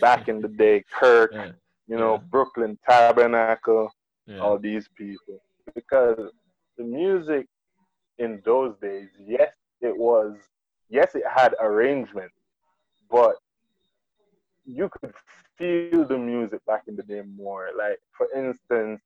[0.00, 1.52] back in the day, Kirk, Yeah,
[1.86, 2.26] you know, Yeah.
[2.30, 3.90] Brooklyn Tabernacle,
[4.26, 5.40] yeah, all these people
[5.74, 6.18] because
[6.76, 7.46] the music
[8.18, 10.34] in those days, yes, it was,
[10.88, 12.30] yes, it had arrangement,
[13.10, 13.36] but
[14.64, 15.12] you could
[15.56, 17.68] feel the music back in the day more.
[17.76, 19.00] Like, for instance,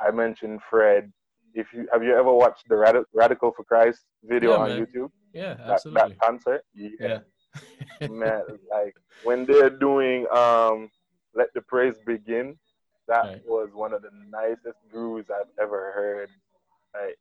[0.00, 1.12] I mentioned Fred.
[1.54, 2.76] If you have you ever watched the
[3.12, 4.80] Radical for Christ video on man.
[4.86, 5.10] YouTube?
[5.32, 6.10] yeah, That, absolutely.
[6.10, 7.18] that concert, Yeah,
[8.06, 10.90] man, like when they're doing um
[11.34, 12.58] Let the Praise Begin,
[13.08, 13.42] that Right.
[13.44, 16.30] was one of the nicest grooves I've ever heard.
[16.94, 17.18] Like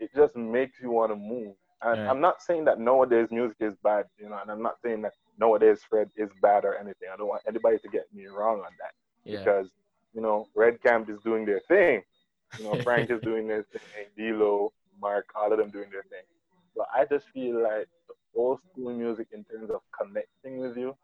[0.00, 1.54] it just makes you want to move.
[1.82, 2.08] And Right.
[2.08, 5.12] I'm not saying that nowadays music is bad, you know, and I'm not saying that
[5.38, 7.08] nowadays Fred is bad or anything.
[7.12, 8.92] I don't want anybody to get me wrong on that
[9.24, 9.68] yeah, because
[10.14, 12.02] you know Red Camp is doing their thing.
[12.58, 16.24] You know, Frank is doing their thing, D'Lo, Mark, all of them doing their thing.
[16.76, 17.88] But I just feel like
[18.36, 20.96] old school music, in terms of connecting with you,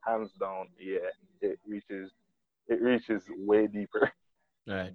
[0.00, 0.98] hands down, yeah,
[1.40, 2.10] it reaches,
[2.68, 4.10] it reaches way deeper.
[4.66, 4.92] Right.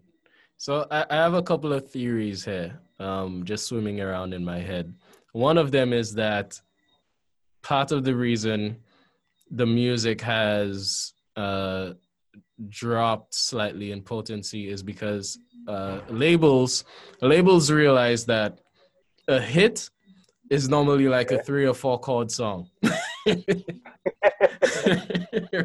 [0.58, 4.60] So I, I have a couple of theories here, um, just swimming around in my
[4.60, 4.94] head.
[5.32, 6.62] One of them is that
[7.64, 8.78] part of the reason
[9.50, 11.94] the music has uh,
[12.70, 16.84] dropped slightly in potency is because uh, labels
[17.22, 18.60] labels realize that
[19.28, 19.90] a hit
[20.54, 22.70] is normally like a three or four chord song.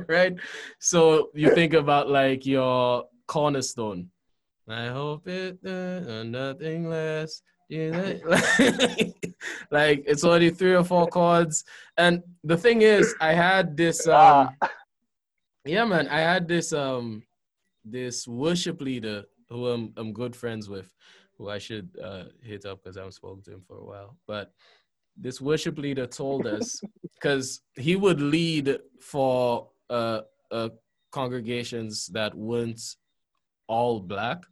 [0.08, 0.34] right?
[0.78, 4.08] So you think about like your cornerstone.
[4.66, 7.42] I hope it uh, nothing less.
[9.70, 11.64] Like it's only three or four chords.
[11.98, 14.56] And the thing is, I had this um
[15.66, 17.24] yeah man, I had this um
[17.84, 20.90] this worship leader who I'm I'm good friends with,
[21.36, 24.16] who I should uh hit up because I haven't spoken to him for a while.
[24.26, 24.50] But
[25.20, 26.80] this worship leader told us
[27.14, 30.68] because he would lead for uh, uh
[31.10, 32.80] congregations that weren't
[33.66, 34.42] all black.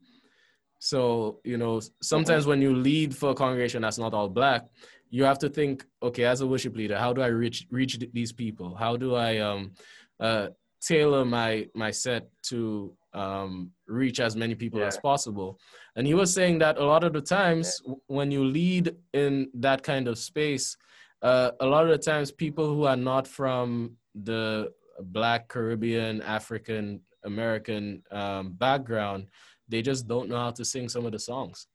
[0.78, 4.66] So you know sometimes when you lead for a congregation that's not all black
[5.10, 8.32] you have to think okay as a worship leader how do i reach reach these
[8.32, 8.74] people?
[8.74, 9.72] How do i um
[10.20, 10.48] uh
[10.80, 14.88] tailor my my set to um, reach as many people Yeah.
[14.92, 15.50] as possible.
[15.96, 18.84] And he was saying that a lot of the times w- when you lead
[19.22, 20.66] in that kind of space,
[21.22, 23.96] uh, a lot of the times people who are not from
[24.30, 24.70] the
[25.16, 29.20] Black, Caribbean, African, American um, background,
[29.68, 31.66] they just don't know how to sing some of the songs.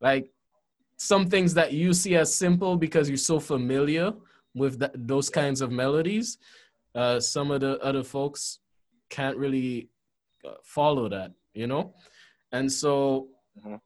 [0.00, 0.30] Like
[0.98, 4.12] some things that you see as simple because you're so familiar
[4.54, 6.38] with that, those kinds of melodies,
[6.94, 8.60] uh, some of the other folks
[9.10, 9.88] can't really
[10.62, 11.94] follow that, you know?
[12.52, 13.28] And so
[13.58, 13.80] Mhm.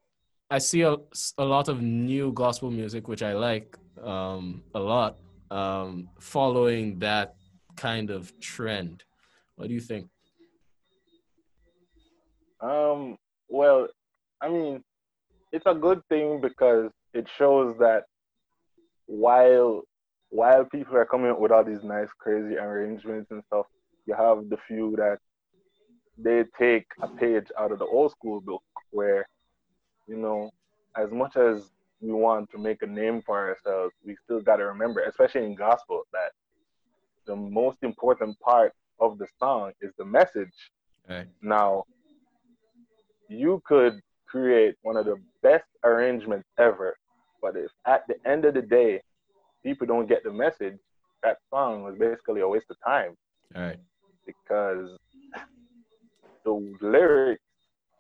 [0.50, 0.96] I see a,
[1.38, 5.18] a lot of new gospel music, which I like um, a lot,
[5.50, 7.36] um, following that
[7.76, 9.04] kind of trend.
[9.56, 10.08] What do you think?
[12.60, 13.16] Um,
[13.48, 13.88] well,
[14.40, 14.82] I mean,
[15.52, 18.04] it's a good thing because it shows that
[19.06, 19.82] while
[20.30, 23.66] while people are coming up with all these nice, crazy arrangements and stuff,
[24.06, 25.18] you have the few that
[26.22, 29.26] they take a page out of the old school book where,
[30.06, 30.50] you know,
[30.96, 34.64] as much as we want to make a name for ourselves, we still got to
[34.64, 36.32] remember, especially in gospel, that
[37.26, 40.52] the most important part of the song is the message.
[41.08, 41.26] Right.
[41.42, 41.84] Now,
[43.28, 46.96] you could create one of the best arrangements ever,
[47.42, 49.00] but if at the end of the day,
[49.62, 50.78] people don't get the message,
[51.22, 53.14] that song was basically a waste of time
[53.54, 53.78] All right.
[54.26, 54.96] because
[56.44, 57.42] the lyrics,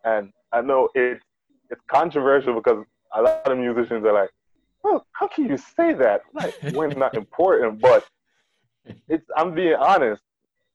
[0.04, 1.24] and I know it's
[1.70, 2.84] it's controversial because
[3.14, 4.30] a lot of musicians are like,
[4.82, 6.22] "Well, how can you say that?
[6.32, 8.04] Like, we're not important." But
[9.08, 10.22] it's I'm being honest.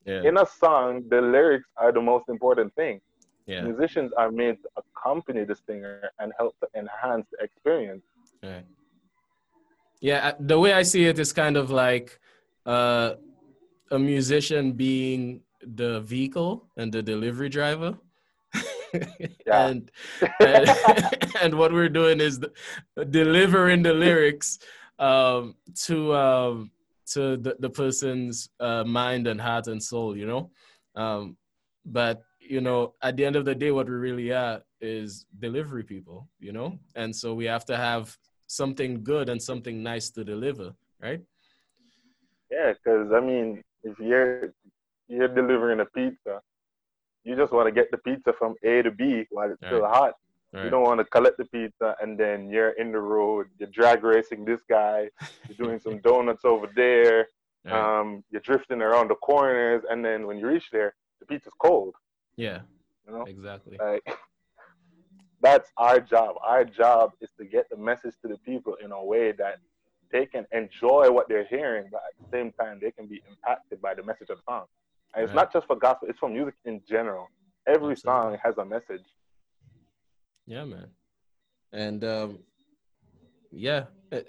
[0.05, 0.21] Yeah.
[0.23, 3.01] In a song, the lyrics are the most important thing.
[3.47, 3.61] Yeah.
[3.61, 8.03] Musicians are made to accompany the singer and help to enhance the experience.
[8.43, 8.65] Right.
[9.99, 12.19] Yeah, the way I see it is kind of like
[12.65, 13.15] uh,
[13.91, 17.97] a musician being the vehicle and the delivery driver.
[19.45, 19.67] Yeah.
[19.67, 19.91] and,
[20.39, 20.69] and
[21.41, 22.53] and what we're doing is the,
[23.03, 24.57] delivering the lyrics
[24.99, 26.71] um, to um,
[27.07, 30.49] to the, the person's uh, mind and heart and soul, you know.
[30.95, 31.35] Um,
[31.85, 35.83] but you know, at the end of the day, what we really are is delivery
[35.83, 40.23] people, you know, and so we have to have something good and something nice to
[40.23, 41.21] deliver, right?
[42.51, 44.53] Yeah, because I mean, if you're
[45.07, 46.41] you're delivering a pizza,
[47.23, 49.93] you just want to get the pizza from A to B while it's still Right.
[49.95, 50.13] hot.
[50.53, 54.03] You don't want to collect the pizza and then you're in the road, you're drag
[54.03, 55.09] racing this guy,
[55.49, 57.27] you're doing some donuts over there,
[57.65, 57.99] Right.
[57.99, 61.93] um, you're drifting around the corners, and then when you reach there, the pizza's cold.
[62.37, 62.61] yeah,
[63.05, 63.77] You know, exactly.
[63.79, 64.03] like
[65.41, 66.35] that's our job.
[66.43, 69.57] Our job is to get the message to the people in a way that
[70.11, 73.81] they can enjoy what they're hearing, but at the same time, they can be impacted
[73.81, 74.65] by the message of the song.
[75.15, 75.43] And it's Right.
[75.43, 77.29] not just for gospel; it's for music in general.
[77.67, 77.95] Every Absolutely.
[78.01, 79.05] song has a message.
[80.45, 80.89] Yeah, man.
[81.71, 82.39] And um,
[83.51, 84.21] yeah, uh,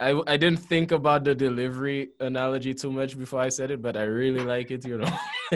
[0.00, 3.96] I I didn't think about the delivery analogy too much before I said it, but
[3.96, 4.86] I really like it.
[4.86, 5.12] You know.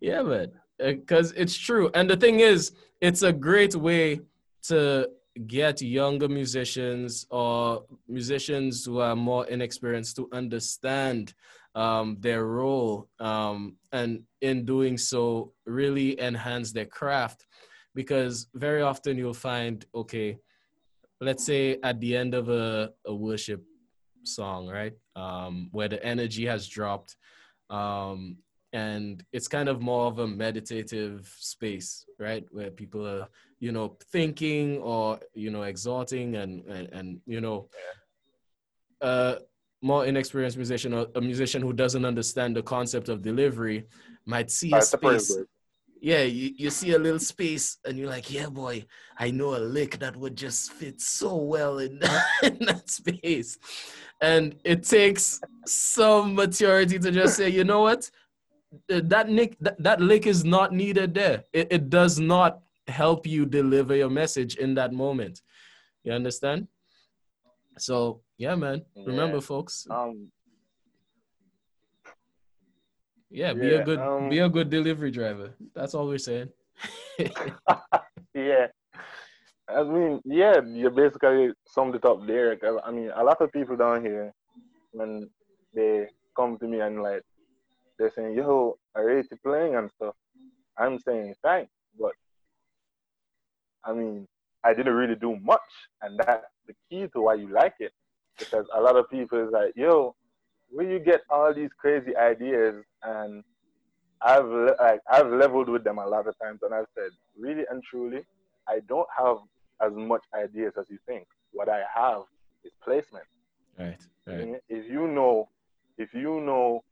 [0.00, 0.52] yeah, man.
[0.78, 4.20] Because it's true, and the thing is, it's a great way
[4.64, 5.08] to
[5.46, 11.34] get younger musicians or musicians who are more inexperienced to understand
[11.74, 17.46] um, their role um, and in doing so really enhance their craft.
[17.94, 20.36] Because very often you'll find okay
[21.20, 23.62] let's say at the end of a, a worship
[24.24, 27.16] song right um, where the energy has dropped
[27.70, 28.36] um,
[28.72, 33.28] and it's kind of more of a meditative space right where people are
[33.60, 37.68] you know thinking or you know exhorting and and, and you know
[39.00, 39.36] uh
[39.84, 43.86] more inexperienced musician or a musician who doesn't understand the concept of delivery
[44.24, 45.36] might see a space.
[46.00, 48.82] yeah you, you see a little space and you're like yeah boy
[49.18, 53.58] i know a lick that would just fit so well in that, in that space.
[54.20, 58.10] And it takes some maturity to just say you know what?
[58.90, 61.44] Uh, that nick that, that lick is not needed there.
[61.52, 65.42] It, it does not help you deliver your message in that moment.
[66.04, 66.68] You understand?
[67.76, 70.28] So yeah man remember folks Um,
[73.30, 76.50] yeah be a good um, be a good delivery driver that's all we're saying
[78.34, 78.66] yeah.
[79.68, 82.56] I mean, yeah, you basically summed it up there.
[82.84, 84.32] I mean, a lot of people down here,
[84.92, 85.30] when
[85.74, 86.06] they
[86.36, 87.22] come to me and like,
[87.98, 90.14] they're saying, yo, I rate you playing and stuff.
[90.76, 91.70] I'm saying, thanks.
[91.98, 92.12] But,
[93.84, 94.26] I mean,
[94.64, 95.60] I didn't really do much.
[96.02, 97.92] And that's the key to why you like it.
[98.38, 100.14] Because a lot of people is like, yo,
[100.70, 103.44] where you get all these crazy ideas and
[104.20, 104.48] I've
[104.80, 108.22] like I've leveled with them a lot of times and I've said really and truly
[108.68, 109.36] I don't have
[109.82, 111.26] as much ideas as you think.
[111.52, 112.22] What I have
[112.64, 113.26] is placement.
[113.78, 113.98] Right.
[114.26, 114.60] Right.
[114.68, 115.48] If you know
[115.98, 116.82] if you know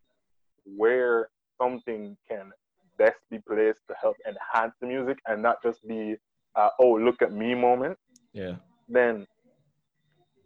[0.76, 1.28] where
[1.60, 2.52] something can
[2.98, 6.16] best be placed to help enhance the music and not just be
[6.54, 7.98] uh, oh look at me moment
[8.32, 8.56] yeah
[8.88, 9.26] then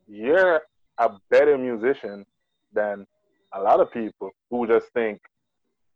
[0.06, 0.62] you're
[0.98, 2.24] a better musician
[2.72, 3.06] than
[3.52, 5.20] a lot of people who just think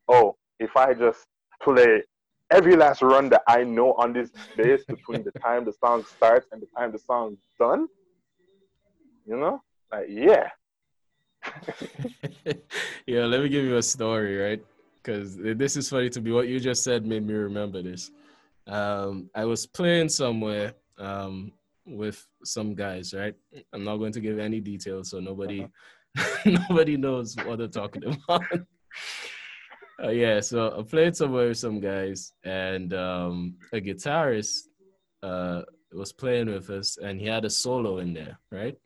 [0.08, 1.26] oh if i just
[1.62, 2.02] play
[2.50, 6.46] every last run that i know on this bass between the time the song starts
[6.52, 7.86] and the time the song's done
[9.26, 9.60] you know
[9.92, 10.48] like yeah
[13.06, 14.62] yeah let me give you a story right
[15.02, 16.32] because this is funny to me.
[16.32, 18.10] What you just said made me remember this.
[18.66, 21.52] Um, I was playing somewhere um,
[21.86, 23.34] with some guys, right?
[23.72, 26.50] I'm not going to give any details, so nobody uh-huh.
[26.68, 28.42] nobody knows what they're talking about.
[30.02, 34.68] uh, yeah, so I played somewhere with some guys, and um, a guitarist
[35.22, 35.62] uh,
[35.92, 38.76] was playing with us, and he had a solo in there, right?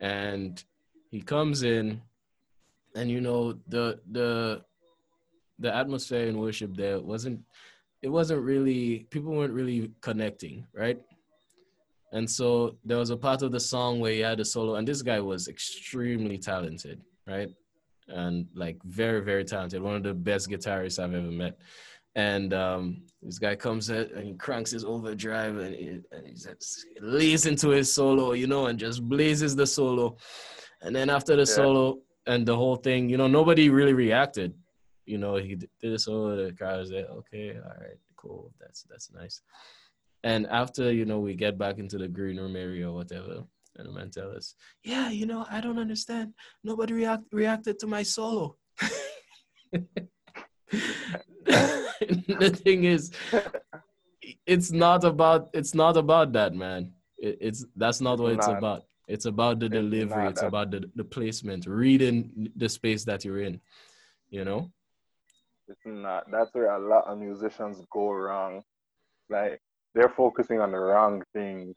[0.00, 0.62] And
[1.10, 2.02] he comes in,
[2.94, 4.62] and you know the the
[5.58, 7.40] the atmosphere in worship there wasn't
[8.02, 11.00] it wasn't really people weren't really connecting, right?
[12.12, 14.86] And so there was a part of the song where he had a solo, and
[14.86, 17.48] this guy was extremely talented, right?
[18.08, 21.58] And like very, very talented, one of the best guitarists I've ever met.
[22.14, 26.34] And um, this guy comes in and he cranks his overdrive and he, and he
[26.34, 30.16] just lays into his solo, you know, and just blazes the solo.
[30.82, 31.56] And then after the yeah.
[31.56, 34.52] solo and the whole thing, you know, nobody really reacted
[35.06, 38.84] you know, he did this all the crowd was like, okay, all right, cool, that's
[38.84, 39.42] that's nice.
[40.24, 43.44] And after you know we get back into the green room area or whatever,
[43.76, 44.54] and the man tell us,
[44.84, 46.34] yeah, you know, I don't understand.
[46.62, 48.56] Nobody react reacted to my solo.
[51.46, 53.10] the thing is,
[54.46, 56.92] it's not about it's not about that, man.
[57.18, 58.84] It, it's that's not what it's, it's about.
[59.08, 60.28] It's about the delivery.
[60.28, 63.60] It's, it's about the, the placement, reading the space that you're in.
[64.30, 64.70] You know.
[65.68, 66.30] It's not.
[66.30, 68.62] That's where a lot of musicians go wrong.
[69.28, 69.60] Like
[69.94, 71.74] they're focusing on the wrong things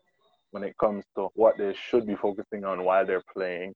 [0.52, 3.74] when it comes to what they should be focusing on while they're playing.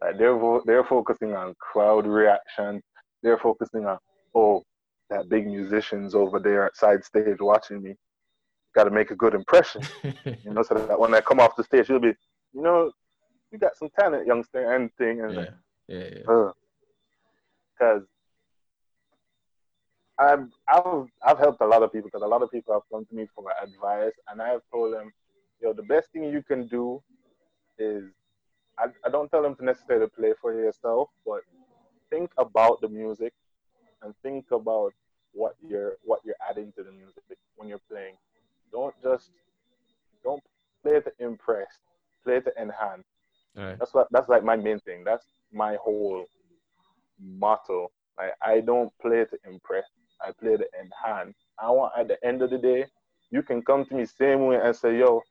[0.00, 2.82] Like they're vo- they're focusing on crowd reaction.
[3.22, 3.98] They're focusing on
[4.34, 4.62] oh
[5.10, 7.94] that big musician's over there at side stage watching me.
[8.74, 11.64] Got to make a good impression, you know, so that when I come off the
[11.64, 12.12] stage, you'll be,
[12.52, 12.90] you know,
[13.50, 15.50] you got some talent, youngster, and thing, and yeah,
[15.88, 16.32] yeah, yeah.
[16.32, 16.52] Uh,
[17.78, 18.02] because
[20.18, 23.04] I've, I've, I've helped a lot of people because a lot of people have come
[23.04, 25.12] to me for my advice, and I have told them,
[25.60, 27.02] yo, the best thing you can do
[27.78, 28.04] is,
[28.78, 31.40] I, I don't tell them to necessarily play for yourself, but
[32.10, 33.32] think about the music
[34.02, 34.92] and think about
[35.32, 37.22] what you're what you're adding to the music
[37.56, 38.14] when you're playing.
[38.72, 39.30] Don't just
[40.24, 40.42] don't
[40.82, 41.68] play to impress,
[42.24, 43.06] play to enhance.
[43.54, 43.78] Right.
[43.78, 45.04] That's what that's like my main thing.
[45.04, 46.24] That's my whole
[47.20, 47.90] motto.
[48.18, 49.84] Like I don't play to impress.
[50.20, 51.34] I played end hand.
[51.58, 52.86] I want at the end of the day,
[53.30, 55.22] you can come to me same way and say, yo,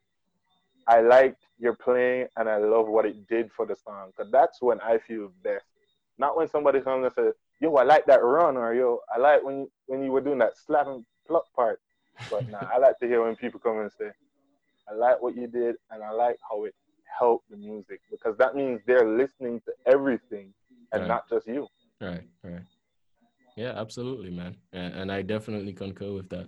[0.88, 4.12] I liked your playing and I love what it did for the song.
[4.18, 5.66] Cause that's when I feel best.
[6.18, 9.44] Not when somebody comes and says, yo, I like that run or yo, I like
[9.44, 11.80] when you, when you were doing that slap and pluck part.
[12.30, 14.12] But nah, I like to hear when people come and say,
[14.90, 16.76] I like what you did and I like how it
[17.20, 20.54] helped the music because that means they're listening to everything
[20.92, 21.08] and right.
[21.08, 21.68] not just you.
[22.02, 22.62] Right, right.
[23.56, 24.58] Yeah, absolutely, man.
[24.74, 26.48] And, and I definitely concur with that.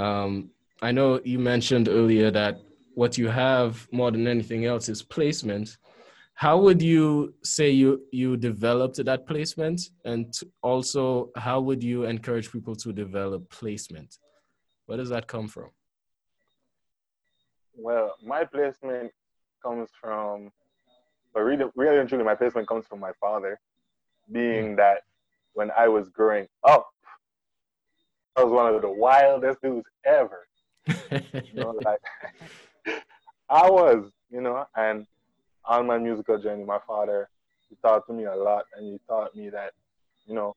[0.00, 2.60] Um, I know you mentioned earlier that
[2.94, 5.76] what you have more than anything else is placement.
[6.34, 12.52] How would you say you you developed that placement, and also how would you encourage
[12.52, 14.18] people to develop placement?
[14.84, 15.70] Where does that come from?
[17.74, 19.12] Well, my placement
[19.62, 20.52] comes from,
[21.32, 23.58] but really, really and truly, my placement comes from my father,
[24.30, 24.76] being mm.
[24.76, 25.04] that
[25.56, 26.86] when I was growing up.
[28.36, 30.46] I was one of the wildest dudes ever.
[30.86, 32.00] you know, like
[33.48, 35.06] I was, you know, and
[35.64, 37.28] on my musical journey, my father
[37.68, 39.72] he taught to me a lot, and he taught me that,
[40.26, 40.54] you know,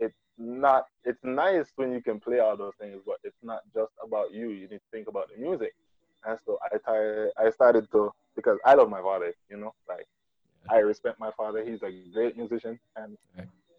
[0.00, 3.92] it's not it's nice when you can play all those things, but it's not just
[4.02, 4.48] about you.
[4.48, 5.74] You need to think about the music.
[6.24, 10.06] And so I I started to because I love my father, you know, like
[10.70, 11.62] I respect my father.
[11.62, 13.18] He's a great musician, and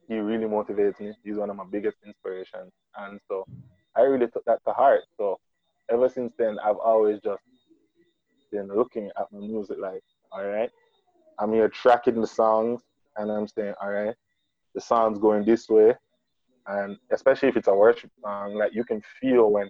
[0.08, 1.14] he really motivates me.
[1.24, 2.72] He's one of my biggest inspirations.
[2.98, 3.46] And so
[3.96, 5.02] I really took that to heart.
[5.18, 5.40] So
[5.90, 7.42] ever since then, I've always just
[8.52, 10.02] been looking at my music like,
[10.32, 10.70] all right,
[11.40, 12.82] I'm here tracking the songs.
[13.18, 14.16] and I'm saying, all right,
[14.76, 15.94] the song's going this way,
[16.68, 19.70] and especially if it's a worship song, like you can feel when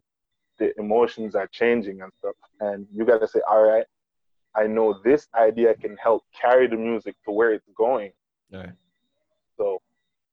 [0.59, 3.85] the emotions are changing and stuff, and you gotta say, all right,
[4.55, 8.11] I know this idea can help carry the music to where it's going.
[8.51, 8.71] Right.
[9.57, 9.79] So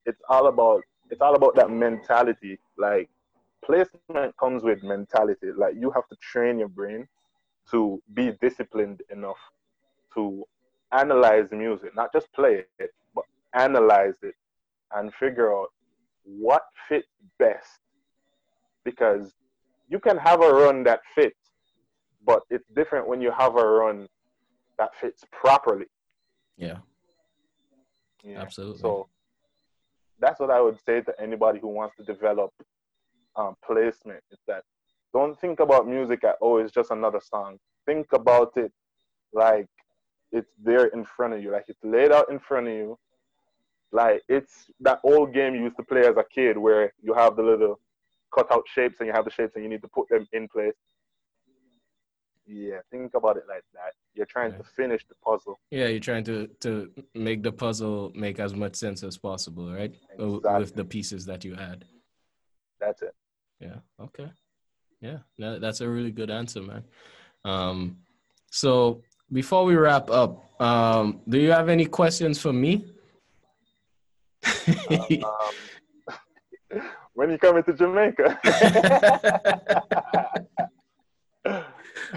[0.07, 2.59] it's all about it's all about that mentality.
[2.79, 3.09] Like
[3.65, 5.49] placement comes with mentality.
[5.57, 7.07] Like you have to train your brain
[7.71, 9.39] to be disciplined enough
[10.15, 10.45] to
[10.93, 13.25] analyze music, not just play it, but
[13.55, 14.35] analyze it
[14.95, 15.69] and figure out
[16.25, 17.79] what fits best.
[18.85, 19.35] Because
[19.89, 21.51] you can have a run that fits,
[22.25, 24.09] but it's different when you have a run
[24.79, 25.87] that fits properly.
[26.57, 26.79] Yeah.
[28.25, 28.41] Yeah.
[28.41, 28.81] Absolutely.
[28.81, 29.09] So
[30.21, 32.53] that's what I would say to anybody who wants to develop
[33.37, 34.23] um, placement.
[34.31, 34.63] Is that
[35.13, 37.59] don't think about music at oh it's just another song.
[37.87, 38.73] Think about it
[39.33, 39.69] like
[40.33, 42.99] it's there in front of you, like it's laid out in front of you.
[43.93, 47.37] Like it's that old game you used to play as a kid where you have
[47.37, 47.81] the little
[48.33, 50.75] cutout shapes and you have the shapes and you need to put them in place.
[52.53, 53.93] Yeah, think about it like that.
[54.15, 54.59] You're trying Yeah.
[54.59, 55.61] to finish the puzzle.
[55.71, 59.95] Yeah, you're trying to to make the puzzle make as much sense as possible, right?
[60.19, 61.85] Uh, With the pieces that you add.
[62.81, 63.15] That's it.
[63.61, 63.77] Yeah.
[64.01, 64.29] Okay.
[65.01, 65.19] Yeah.
[65.39, 66.83] That's a really good answer, man.
[67.45, 67.99] Um,
[68.51, 72.85] so before we wrap up, um, do you have any questions for me?
[74.89, 75.55] Um,
[77.15, 78.41] when you coming to Jamaica?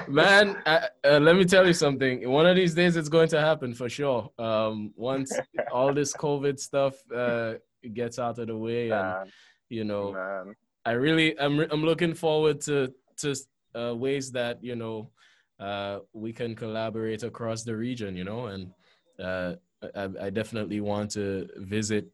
[0.07, 2.29] man, uh, uh, let me tell you something.
[2.29, 4.29] One of these days, it's going to happen for sure.
[4.37, 5.31] Um, once
[5.71, 7.53] all this COVID stuff uh,
[7.93, 9.31] gets out of the way, and
[9.69, 10.55] you know, man.
[10.85, 13.35] I really I'm I'm looking forward to to
[13.75, 15.11] uh, ways that you know
[15.59, 18.15] uh, we can collaborate across the region.
[18.15, 18.71] You know, and
[19.19, 19.55] uh,
[19.95, 22.09] I, I definitely want to visit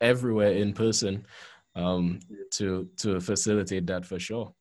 [0.00, 1.26] everywhere in person
[1.74, 2.20] um,
[2.52, 4.52] to to facilitate that for sure.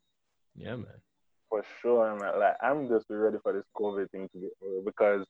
[0.56, 1.02] Yeah, man.
[1.50, 2.40] For sure, man.
[2.40, 5.26] Like I'm just ready for this COVID thing to be over because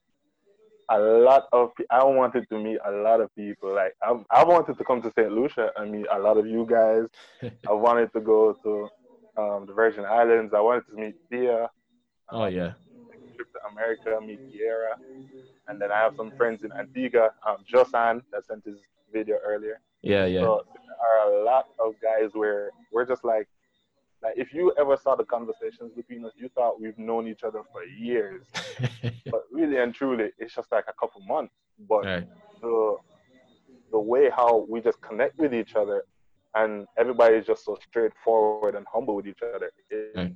[0.89, 3.73] a lot of I wanted to meet a lot of people.
[3.75, 5.31] Like I've I wanted to come to St.
[5.31, 7.05] Lucia and meet a lot of you guys.
[7.69, 8.89] I wanted to go to
[9.41, 10.53] um, the Virgin Islands.
[10.53, 11.69] I wanted to meet Thea.
[12.31, 12.73] Oh yeah.
[13.35, 14.95] Trip to America, meet Kiera,
[15.67, 17.29] and then I have some friends in Antigua.
[17.47, 18.79] Um, Josan that sent his
[19.13, 19.79] video earlier.
[20.01, 20.41] Yeah, yeah.
[20.41, 23.47] So there are a lot of guys where we're just like,
[24.23, 27.61] like if you ever saw the conversations between us, you thought we've known each other
[27.71, 28.45] for years,
[29.31, 31.53] but really and truly, it's just like a couple months.
[31.87, 32.27] But right.
[32.61, 32.95] the
[33.91, 36.03] the way how we just connect with each other,
[36.55, 40.35] and everybody is just so straightforward and humble with each other, it, Right.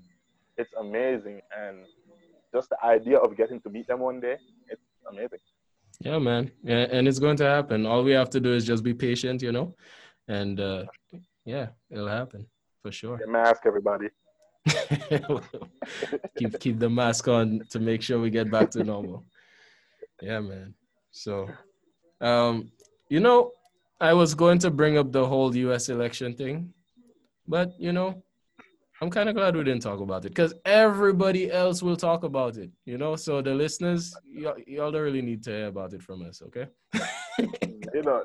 [0.57, 1.41] it's amazing.
[1.57, 1.85] And
[2.53, 5.39] just the idea of getting to meet them one day, it's amazing.
[6.01, 6.51] Yeah, man.
[6.63, 7.85] Yeah, and it's going to happen.
[7.85, 9.75] All we have to do is just be patient, you know,
[10.27, 10.85] and uh,
[11.45, 12.45] yeah, it'll happen
[12.81, 13.17] for sure.
[13.17, 14.07] Get mask, everybody.
[16.37, 19.25] keep keep the mask on to make sure we get back to normal.
[20.21, 20.75] Yeah, man.
[21.11, 21.49] So,
[22.19, 22.71] um,
[23.09, 23.51] you know,
[23.99, 25.89] I was going to bring up the whole U.S.
[25.89, 26.73] election thing,
[27.47, 28.23] but you know,
[29.01, 32.57] I'm kind of glad we didn't talk about it because everybody else will talk about
[32.57, 32.69] it.
[32.85, 36.21] You know, so the listeners, y'all, y'all don't really need to hear about it from
[36.21, 36.67] us, okay?
[37.39, 38.23] you know,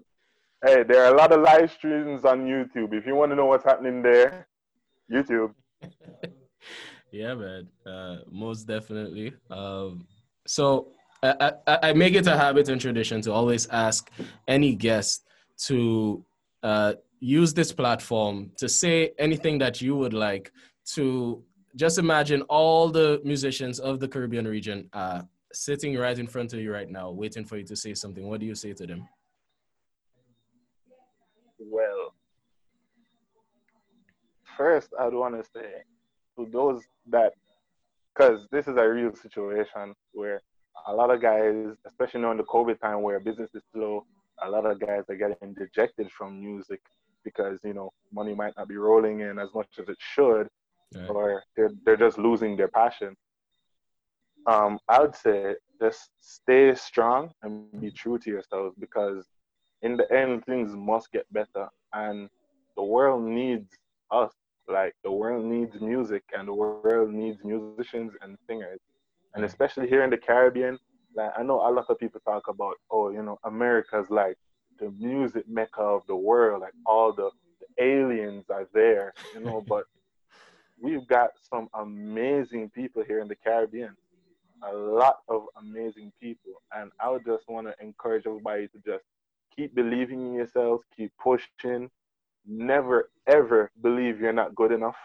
[0.64, 2.92] hey, there are a lot of live streams on YouTube.
[2.92, 4.46] If you want to know what's happening there,
[5.10, 5.54] YouTube.
[7.12, 7.68] yeah, man.
[7.84, 9.34] Uh, most definitely.
[9.50, 10.06] Um,
[10.46, 10.92] so
[11.22, 14.10] I, I, I make it a habit and tradition to always ask
[14.48, 15.24] any guest
[15.66, 16.24] to
[16.62, 20.52] uh, use this platform to say anything that you would like
[20.94, 21.42] to
[21.76, 26.60] just imagine all the musicians of the Caribbean region uh, sitting right in front of
[26.60, 28.26] you right now, waiting for you to say something.
[28.26, 29.08] What do you say to them?
[31.70, 32.14] Well,
[34.56, 35.82] first, I'd want to say
[36.36, 37.32] to those that,
[38.14, 40.40] because this is a real situation where
[40.86, 41.54] a lot of guys,
[41.86, 44.04] especially during the COVID time where business is slow,
[44.42, 46.80] a lot of guys are getting dejected from music
[47.24, 50.48] because you know money might not be rolling in as much as it should,
[50.94, 51.10] Right.
[51.10, 53.16] or they're they're just losing their passion.
[54.46, 59.26] Um, I would say just stay strong and be true to yourselves because
[59.82, 62.28] in the end things must get better and
[62.76, 63.70] the world needs
[64.10, 64.32] us.
[64.68, 68.80] Like the world needs music and the world needs musicians and singers.
[69.34, 70.78] And especially here in the Caribbean,
[71.14, 74.36] like I know a lot of people talk about, oh, you know, America's like
[74.78, 79.64] the music mecca of the world, like all the, the aliens are there, you know,
[79.68, 79.84] but
[80.80, 83.96] we've got some amazing people here in the Caribbean.
[84.62, 86.62] A lot of amazing people.
[86.74, 89.04] And I would just want to encourage everybody to just
[89.56, 91.90] keep believing in yourselves, keep pushing.
[92.46, 94.96] Never ever believe you're not good enough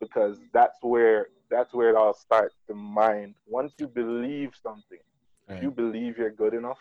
[0.00, 3.34] because that's where that's where it all starts the mind.
[3.46, 4.98] Once you believe something,
[5.48, 5.62] right.
[5.62, 6.78] you believe you're good enough,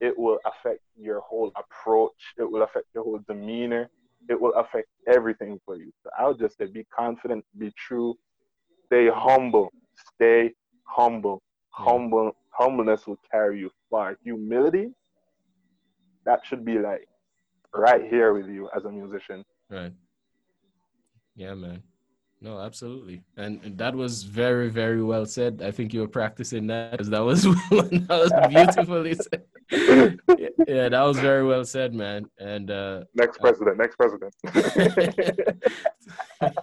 [0.00, 3.90] it will affect your whole approach, it will affect your whole demeanor,
[4.28, 5.90] it will affect everything for you.
[6.04, 8.14] So I'll just say be confident, be true,
[8.86, 9.72] stay humble,
[10.14, 10.52] stay
[10.84, 11.42] humble.
[11.74, 14.16] Humble humbleness will carry you far.
[14.22, 14.90] Humility,
[16.24, 17.08] that should be like
[17.74, 19.44] right here with you as a musician.
[19.70, 19.92] Right.
[21.34, 21.82] Yeah, man.
[22.42, 25.62] No, absolutely, and, that was very, very well said.
[25.64, 29.44] I think you were practicing that because that was that was beautifully said.
[29.70, 30.10] yeah,
[30.66, 32.28] yeah, that was very well said, man.
[32.38, 34.34] And uh, next president, uh, next president.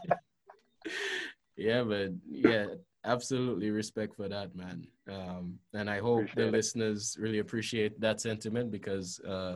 [1.55, 2.66] yeah, but yeah,
[3.05, 4.86] absolutely respect for that, man.
[5.10, 6.51] Um, and I hope appreciate the it.
[6.51, 9.55] listeners really appreciate that sentiment because uh,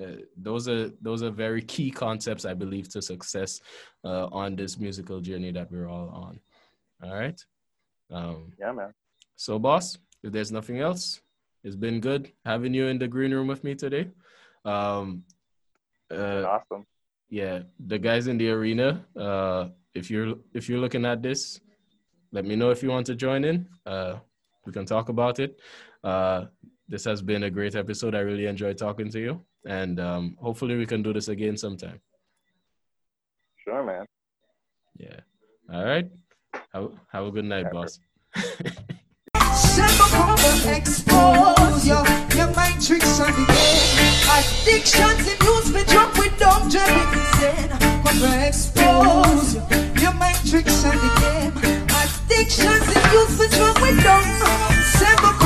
[0.00, 3.60] uh, those are those are very key concepts I believe to success
[4.04, 6.40] uh, on this musical journey that we're all on.
[7.02, 7.40] All right.
[8.10, 8.92] Um, yeah, man.
[9.36, 11.20] So, boss, if there's nothing else,
[11.64, 14.10] it's been good having you in the green room with me today.
[14.64, 15.24] Um,
[16.10, 16.86] uh, awesome.
[17.28, 19.04] Yeah, the guys in the arena.
[19.16, 21.60] Uh, if you're if you're looking at this,
[22.30, 23.66] let me know if you want to join in
[24.64, 25.58] we can talk about it.
[26.02, 26.46] Uh,
[26.88, 28.14] this has been a great episode.
[28.14, 32.00] I really enjoyed talking to you, and um, hopefully we can do this again sometime.
[33.64, 34.06] Sure, man.
[34.98, 35.20] Yeah.
[35.72, 36.10] All right.
[36.72, 37.74] Have, have a good night, Never.
[37.74, 37.98] boss.
[44.32, 45.42] Addictions and
[45.74, 46.68] with dumb
[50.00, 51.52] your mind tricks the.
[52.02, 54.31] Addictions and with dumb
[54.98, 55.41] Sempre